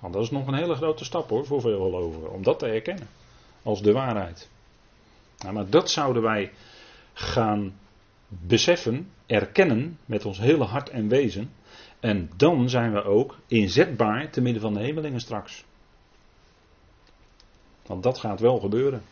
[0.04, 2.66] Want dat is nog een hele grote stap hoor voor veel gelovigen, om dat te
[2.66, 3.08] erkennen
[3.62, 4.48] als de waarheid.
[5.52, 6.52] Maar dat zouden wij
[7.12, 7.78] gaan
[8.28, 11.52] beseffen, erkennen met ons hele hart en wezen.
[12.00, 15.64] En dan zijn we ook inzetbaar te midden van de hemelingen straks.
[17.86, 19.02] Want dat gaat wel gebeuren.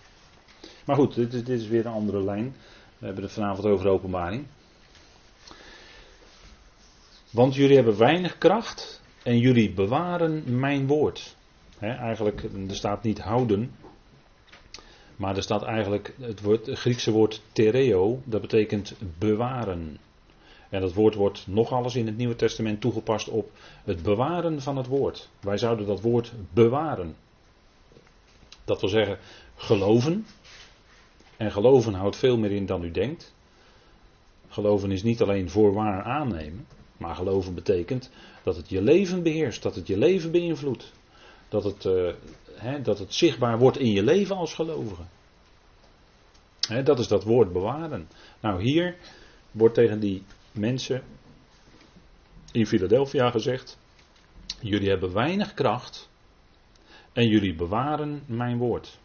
[0.85, 2.57] Maar goed, dit, dit is weer een andere lijn.
[2.99, 4.47] We hebben het vanavond over openbaring.
[7.31, 11.37] Want jullie hebben weinig kracht en jullie bewaren mijn woord.
[11.79, 13.75] eigenlijk, er staat niet houden,
[15.17, 19.99] maar er staat eigenlijk het, woord, het Griekse woord tereo, dat betekent bewaren.
[20.69, 23.51] En dat woord wordt nog alles in het Nieuwe Testament toegepast op
[23.85, 25.29] het bewaren van het woord.
[25.41, 27.17] Wij zouden dat woord bewaren.
[28.65, 29.19] Dat wil zeggen
[29.57, 30.27] geloven.
[31.37, 33.35] En geloven houdt veel meer in dan u denkt.
[34.49, 36.67] Geloven is niet alleen voorwaar aannemen.
[37.03, 38.11] Maar geloven betekent
[38.43, 40.93] dat het je leven beheerst, dat het je leven beïnvloedt.
[41.49, 42.13] Dat het, uh,
[42.83, 45.03] dat het zichtbaar wordt in je leven als gelovige.
[46.85, 48.09] dat is dat woord bewaren.
[48.41, 48.97] Nou, hier
[49.51, 50.23] wordt tegen die
[50.53, 51.03] mensen
[52.53, 53.79] in Philadelphia gezegd:
[54.61, 56.09] Jullie hebben weinig kracht
[57.13, 58.99] en jullie bewaren mijn woord.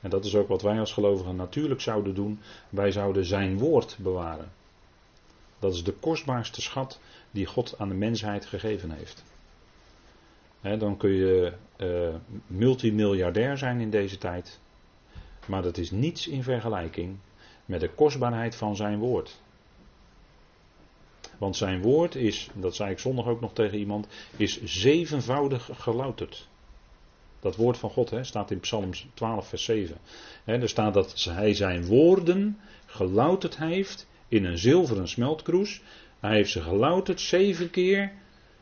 [0.00, 2.40] En dat is ook wat wij als gelovigen natuurlijk zouden doen.
[2.68, 4.52] Wij zouden zijn woord bewaren.
[5.58, 7.00] Dat is de kostbaarste schat
[7.30, 9.24] die God aan de mensheid gegeven heeft.
[10.60, 12.14] dan kun je uh,
[12.46, 14.60] multimiljardair zijn in deze tijd.
[15.46, 17.16] Maar dat is niets in vergelijking
[17.64, 19.40] met de kostbaarheid van zijn woord.
[21.38, 26.48] Want zijn woord is, dat zei ik zondag ook nog tegen iemand, is zevenvoudig gelouterd.
[27.40, 29.96] Dat woord van God staat in Psalm 12, vers 7.
[30.44, 35.82] er staat dat hij zijn woorden gelouterd heeft in een zilveren smeltkroes.
[36.20, 38.12] Hij heeft ze gelouterd zeven keer.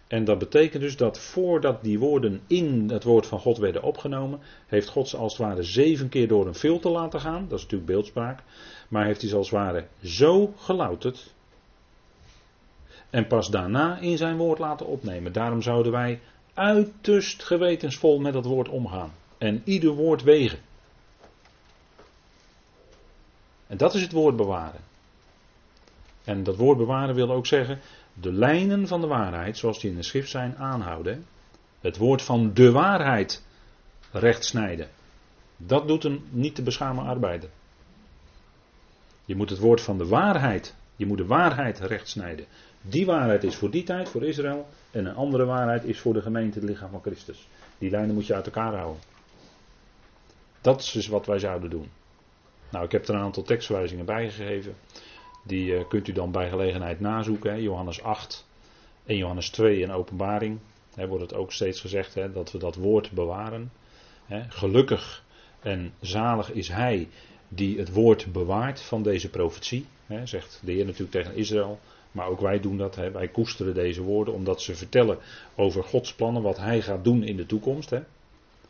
[0.07, 4.41] En dat betekent dus dat voordat die woorden in het woord van God werden opgenomen,
[4.67, 7.49] heeft God ze als het ware zeven keer door een filter laten gaan.
[7.49, 8.43] Dat is natuurlijk beeldspraak.
[8.89, 11.33] Maar heeft hij ze als het ware zo gelouterd.
[13.11, 15.33] En pas daarna in zijn woord laten opnemen.
[15.33, 16.21] Daarom zouden wij
[16.55, 19.13] uiterst gewetensvol met dat woord omgaan.
[19.39, 20.59] En ieder woord wegen.
[23.67, 24.81] En dat is het woord bewaren.
[26.25, 27.81] En dat woord bewaren wil ook zeggen
[28.21, 31.25] de lijnen van de waarheid, zoals die in de schrift zijn, aanhouden.
[31.81, 33.45] Het woord van de waarheid
[34.13, 34.89] rechtsnijden.
[35.57, 37.49] Dat doet een niet te beschamen arbeider.
[39.25, 42.47] Je moet het woord van de waarheid, je moet de waarheid rechtsnijden.
[42.81, 44.69] Die waarheid is voor die tijd, voor Israël.
[44.91, 47.49] En een andere waarheid is voor de gemeente, het lichaam van Christus.
[47.79, 49.03] Die lijnen moet je uit elkaar houden.
[50.61, 51.91] Dat is dus wat wij zouden doen.
[52.71, 54.75] Nou, ik heb er een aantal tekstverwijzingen bijgegeven.
[55.47, 57.63] Die uh, kunt u dan bij gelegenheid nazoeken.
[57.63, 58.47] Johannes 8
[59.05, 60.59] en Johannes 2 en openbaring.
[60.95, 63.73] Hè, wordt het ook steeds gezegd hè, dat we dat woord bewaren.
[64.27, 64.43] Hè.
[64.49, 65.25] Gelukkig
[65.61, 67.09] en zalig is hij
[67.49, 69.87] die het woord bewaart van deze profetie.
[70.07, 71.81] Hè, zegt de Heer natuurlijk tegen Israël.
[72.13, 72.95] Maar ook wij doen dat.
[72.95, 73.11] Hè.
[73.11, 75.19] Wij koesteren deze woorden omdat ze vertellen
[75.55, 76.43] over Gods plannen.
[76.43, 77.91] Wat hij gaat doen in de toekomst.
[77.91, 78.01] Hè.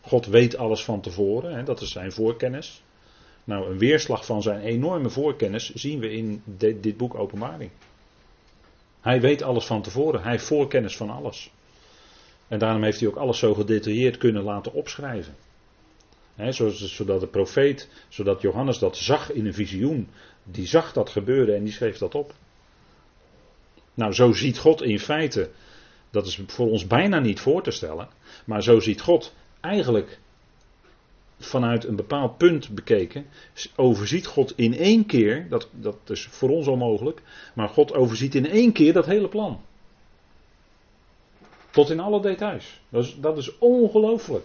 [0.01, 1.55] God weet alles van tevoren.
[1.55, 1.63] Hè.
[1.63, 2.83] Dat is zijn voorkennis.
[3.45, 6.43] Nou, een weerslag van zijn enorme voorkennis zien we in
[6.81, 7.71] dit boek Openbaring.
[9.01, 10.23] Hij weet alles van tevoren.
[10.23, 11.51] Hij heeft voorkennis van alles.
[12.49, 15.35] En daarom heeft hij ook alles zo gedetailleerd kunnen laten opschrijven.
[16.69, 20.09] zodat de profeet, zodat Johannes dat zag in een visioen,
[20.43, 22.35] die zag dat gebeuren en die schreef dat op.
[23.95, 25.51] Nou, zo ziet God in feite,
[26.11, 28.09] dat is voor ons bijna niet voor te stellen,
[28.45, 30.19] maar zo ziet God eigenlijk
[31.39, 33.27] vanuit een bepaald punt bekeken,
[33.77, 37.23] overziet God in één keer, dat, dat is voor ons onmogelijk,
[37.55, 39.61] maar God overziet in één keer dat hele plan.
[41.71, 42.81] Tot in alle details.
[42.89, 44.45] Dat is, dat is ongelooflijk.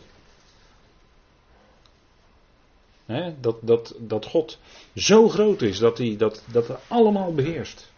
[3.41, 4.59] dat, dat, dat God
[4.95, 7.91] zo groot is dat hij dat, dat allemaal beheerst.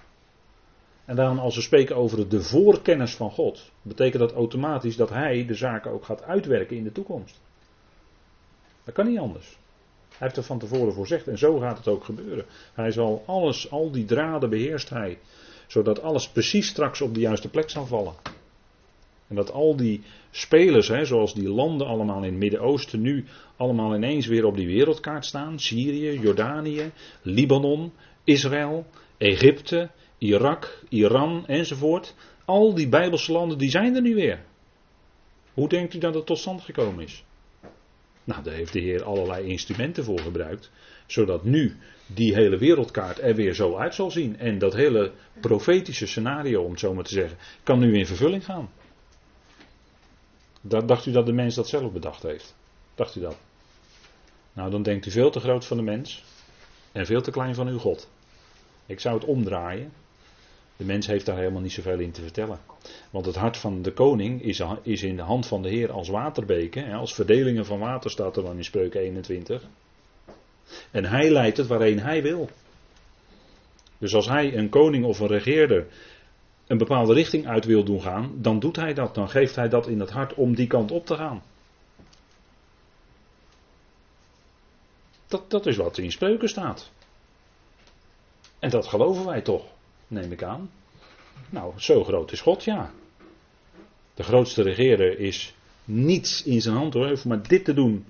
[1.05, 5.45] En daarom als we spreken over de voorkennis van God, betekent dat automatisch dat Hij
[5.45, 7.39] de zaken ook gaat uitwerken in de toekomst.
[8.83, 9.57] Dat kan niet anders.
[10.09, 12.45] Hij heeft er van tevoren voorzegd en zo gaat het ook gebeuren.
[12.73, 15.17] Hij zal alles, al die draden beheerst hij,
[15.67, 18.13] zodat alles precies straks op de juiste plek zal vallen.
[19.27, 20.01] En dat al die
[20.31, 23.25] spelers, hè, zoals die landen allemaal in het Midden-Oosten nu
[23.55, 25.59] allemaal ineens weer op die wereldkaart staan.
[25.59, 27.91] Syrië, Jordanië, Libanon,
[28.23, 28.85] Israël,
[29.17, 32.15] Egypte, Irak, Iran enzovoort.
[32.45, 34.45] Al die Bijbelse landen, die zijn er nu weer.
[35.53, 37.23] Hoe denkt u dat het tot stand gekomen is?
[38.23, 40.71] Nou, daar heeft de Heer allerlei instrumenten voor gebruikt,
[41.05, 44.39] zodat nu die hele wereldkaart er weer zo uit zal zien.
[44.39, 48.45] En dat hele profetische scenario, om het zo maar te zeggen, kan nu in vervulling
[48.45, 48.69] gaan.
[50.61, 52.55] dacht u dat de mens dat zelf bedacht heeft?
[52.95, 53.37] Dacht u dat?
[54.53, 56.23] Nou, dan denkt u veel te groot van de mens
[56.91, 58.09] en veel te klein van uw God.
[58.85, 59.91] Ik zou het omdraaien.
[60.81, 62.59] De mens heeft daar helemaal niet zoveel in te vertellen.
[63.09, 64.43] Want het hart van de koning
[64.83, 66.93] is, in de hand van de Heer als waterbeken.
[66.93, 69.63] Als verdelingen van water staat er dan in Spreuken 21.
[70.91, 72.49] En hij leidt het waarheen hij wil.
[73.97, 75.87] Dus als hij een koning of een regeerder
[76.67, 79.15] een bepaalde richting uit wil doen gaan, dan doet hij dat.
[79.15, 81.43] Dan geeft hij dat in het hart om die kant op te gaan.
[85.27, 86.91] Dat, dat is wat in spreuken staat.
[88.59, 89.63] En dat geloven wij toch
[90.11, 90.69] neem ik aan.
[91.49, 92.91] Nou, zo groot is God, ja.
[94.13, 98.05] De grootste regeerder is niets in zijn hand hoor, hij maar dit te doen.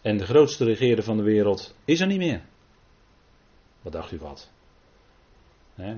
[0.00, 2.42] En de grootste regeerder van de wereld is er niet meer.
[3.82, 4.50] Wat dacht u wat?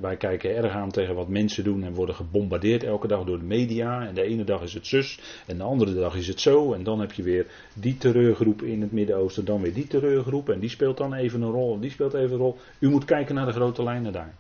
[0.01, 3.45] wij kijken erg aan tegen wat mensen doen en worden gebombardeerd elke dag door de
[3.45, 4.07] media.
[4.07, 6.73] En de ene dag is het zus en de andere dag is het zo.
[6.73, 10.49] En dan heb je weer die terreurgroep in het Midden-Oosten, dan weer die terreurgroep.
[10.49, 12.59] En die speelt dan even een rol en die speelt even een rol.
[12.79, 14.35] U moet kijken naar de grote lijnen daar.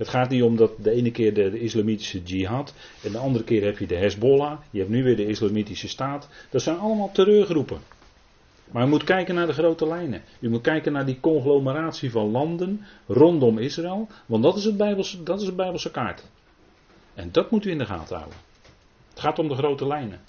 [0.00, 3.44] Het gaat niet om dat de ene keer de, de, islamitische jihad en de andere
[3.44, 6.28] keer heb je de Hezbollah, je hebt nu weer de islamitische staat.
[6.50, 7.80] Dat zijn allemaal terreurgroepen.
[8.70, 10.22] Maar u moet kijken naar de grote lijnen.
[10.38, 15.22] U moet kijken naar die conglomeratie van landen rondom Israël, want dat is, het Bijbelse,
[15.22, 16.24] dat is het Bijbelse kaart.
[17.14, 18.38] En dat moet u in de gaten houden.
[19.10, 20.20] Het gaat om de grote lijnen.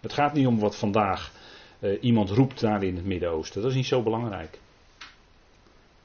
[0.00, 1.32] Het gaat niet om wat vandaag
[1.78, 3.62] eh, iemand roept daar in het Midden-Oosten.
[3.62, 4.58] Dat is niet zo belangrijk.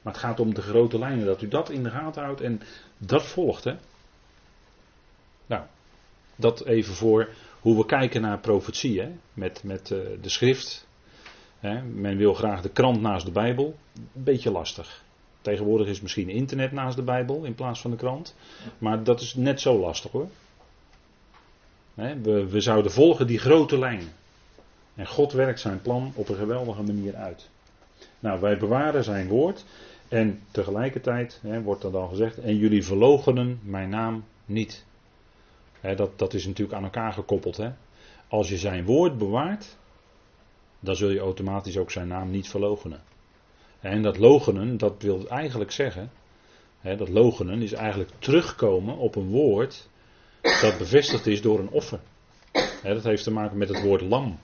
[0.06, 2.60] Maar het gaat om de grote lijnen, dat u dat in de gaten houdt en
[2.98, 3.64] dat volgt.
[3.64, 3.74] Hè?
[5.46, 5.62] Nou,
[6.36, 7.28] dat even voor
[7.60, 9.10] hoe we kijken naar profetie, hè?
[9.32, 10.86] met, met uh, de schrift.
[11.58, 11.82] Hè?
[11.82, 13.76] Men wil graag de krant naast de Bijbel.
[13.94, 15.04] Een beetje lastig.
[15.40, 18.34] Tegenwoordig is misschien internet naast de Bijbel in plaats van de krant.
[18.78, 20.28] Maar dat is net zo lastig hoor.
[21.94, 22.20] Hè?
[22.20, 24.12] We, we zouden volgen die grote lijnen.
[24.94, 27.48] En God werkt zijn plan op een geweldige manier uit.
[28.18, 29.64] Nou, wij bewaren zijn woord.
[30.08, 34.84] En tegelijkertijd hè, wordt er dan gezegd, en jullie verlogenen mijn naam niet.
[35.80, 37.56] Hè, dat, dat is natuurlijk aan elkaar gekoppeld.
[37.56, 37.70] Hè.
[38.28, 39.76] Als je zijn woord bewaart,
[40.80, 43.02] dan zul je automatisch ook zijn naam niet verlogenen.
[43.80, 46.10] En dat logenen, dat wil eigenlijk zeggen,
[46.80, 49.88] hè, dat logenen is eigenlijk terugkomen op een woord
[50.40, 52.00] dat bevestigd is door een offer.
[52.82, 54.38] Hè, dat heeft te maken met het woord lam.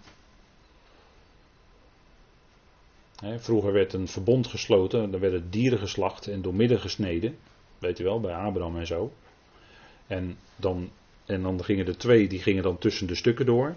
[3.11, 7.37] Hè, vroeger werd een verbond gesloten, dan werden dieren geslacht en doormidden gesneden.
[7.79, 9.13] Weet je wel, bij Abraham en zo.
[10.07, 10.91] En dan,
[11.25, 13.75] en dan gingen er twee, die gingen dan tussen de stukken door.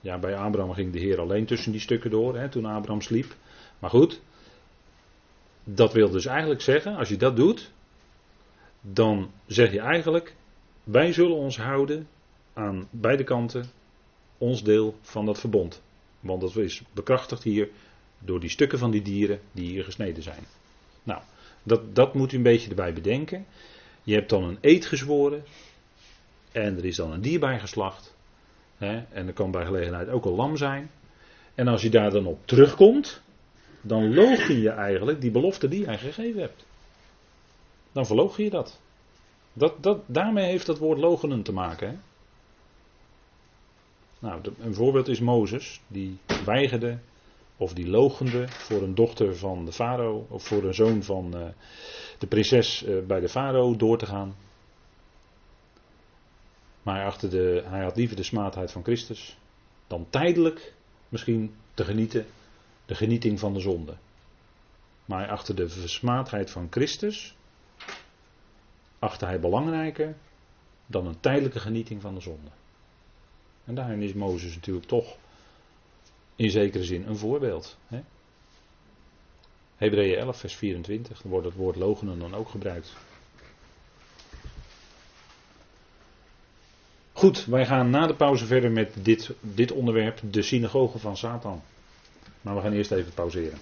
[0.00, 3.36] Ja, bij Abraham ging de Heer alleen tussen die stukken door, hè, toen Abraham sliep.
[3.78, 4.20] Maar goed,
[5.64, 7.72] dat wil dus eigenlijk zeggen, als je dat doet,
[8.80, 10.34] dan zeg je eigenlijk,
[10.84, 12.08] wij zullen ons houden
[12.52, 13.70] aan beide kanten
[14.38, 15.82] ons deel van dat verbond.
[16.20, 17.68] Want dat is bekrachtigd hier
[18.24, 20.44] door die stukken van die dieren die hier gesneden zijn.
[21.02, 21.22] Nou,
[21.62, 23.46] dat, dat moet u een beetje erbij bedenken.
[24.02, 25.44] Je hebt dan een eed gezworen.
[26.52, 28.14] En er is dan een dier bij geslacht.
[28.76, 30.90] Hè, en er kan bij gelegenheid ook een lam zijn.
[31.54, 33.22] En als je daar dan op terugkomt.
[33.80, 36.64] Dan loog je eigenlijk die belofte die jij gegeven hebt.
[37.92, 38.80] Dan verloog je dat.
[39.52, 41.88] dat, dat daarmee heeft dat woord logenen te maken.
[41.88, 41.94] Hè?
[44.18, 45.80] Nou, een voorbeeld is Mozes.
[45.86, 46.98] Die weigerde
[47.56, 51.46] of die logende voor een dochter van de farao, of voor een zoon van uh,
[52.18, 54.36] de prinses uh, bij de farao door te gaan.
[56.82, 59.38] Maar achter de, hij had liever de smaadheid van Christus
[59.86, 60.74] dan tijdelijk
[61.08, 62.26] misschien te genieten,
[62.86, 63.94] de genieting van de zonde.
[65.04, 67.36] Maar achter de versmaadheid van Christus
[68.98, 70.16] achter hij belangrijker
[70.86, 72.50] dan een tijdelijke genieting van de zonde.
[73.64, 75.16] En daarin is Mozes natuurlijk toch
[76.36, 77.76] in zekere zin een voorbeeld.
[77.86, 78.00] Hè?
[79.76, 82.92] Hebreeën 11, vers 24, dan wordt het woord logenen dan ook gebruikt.
[87.12, 91.62] Goed, wij gaan na de pauze verder met dit, dit onderwerp, de synagoge van Satan.
[92.40, 93.58] Maar we gaan eerst even pauzeren.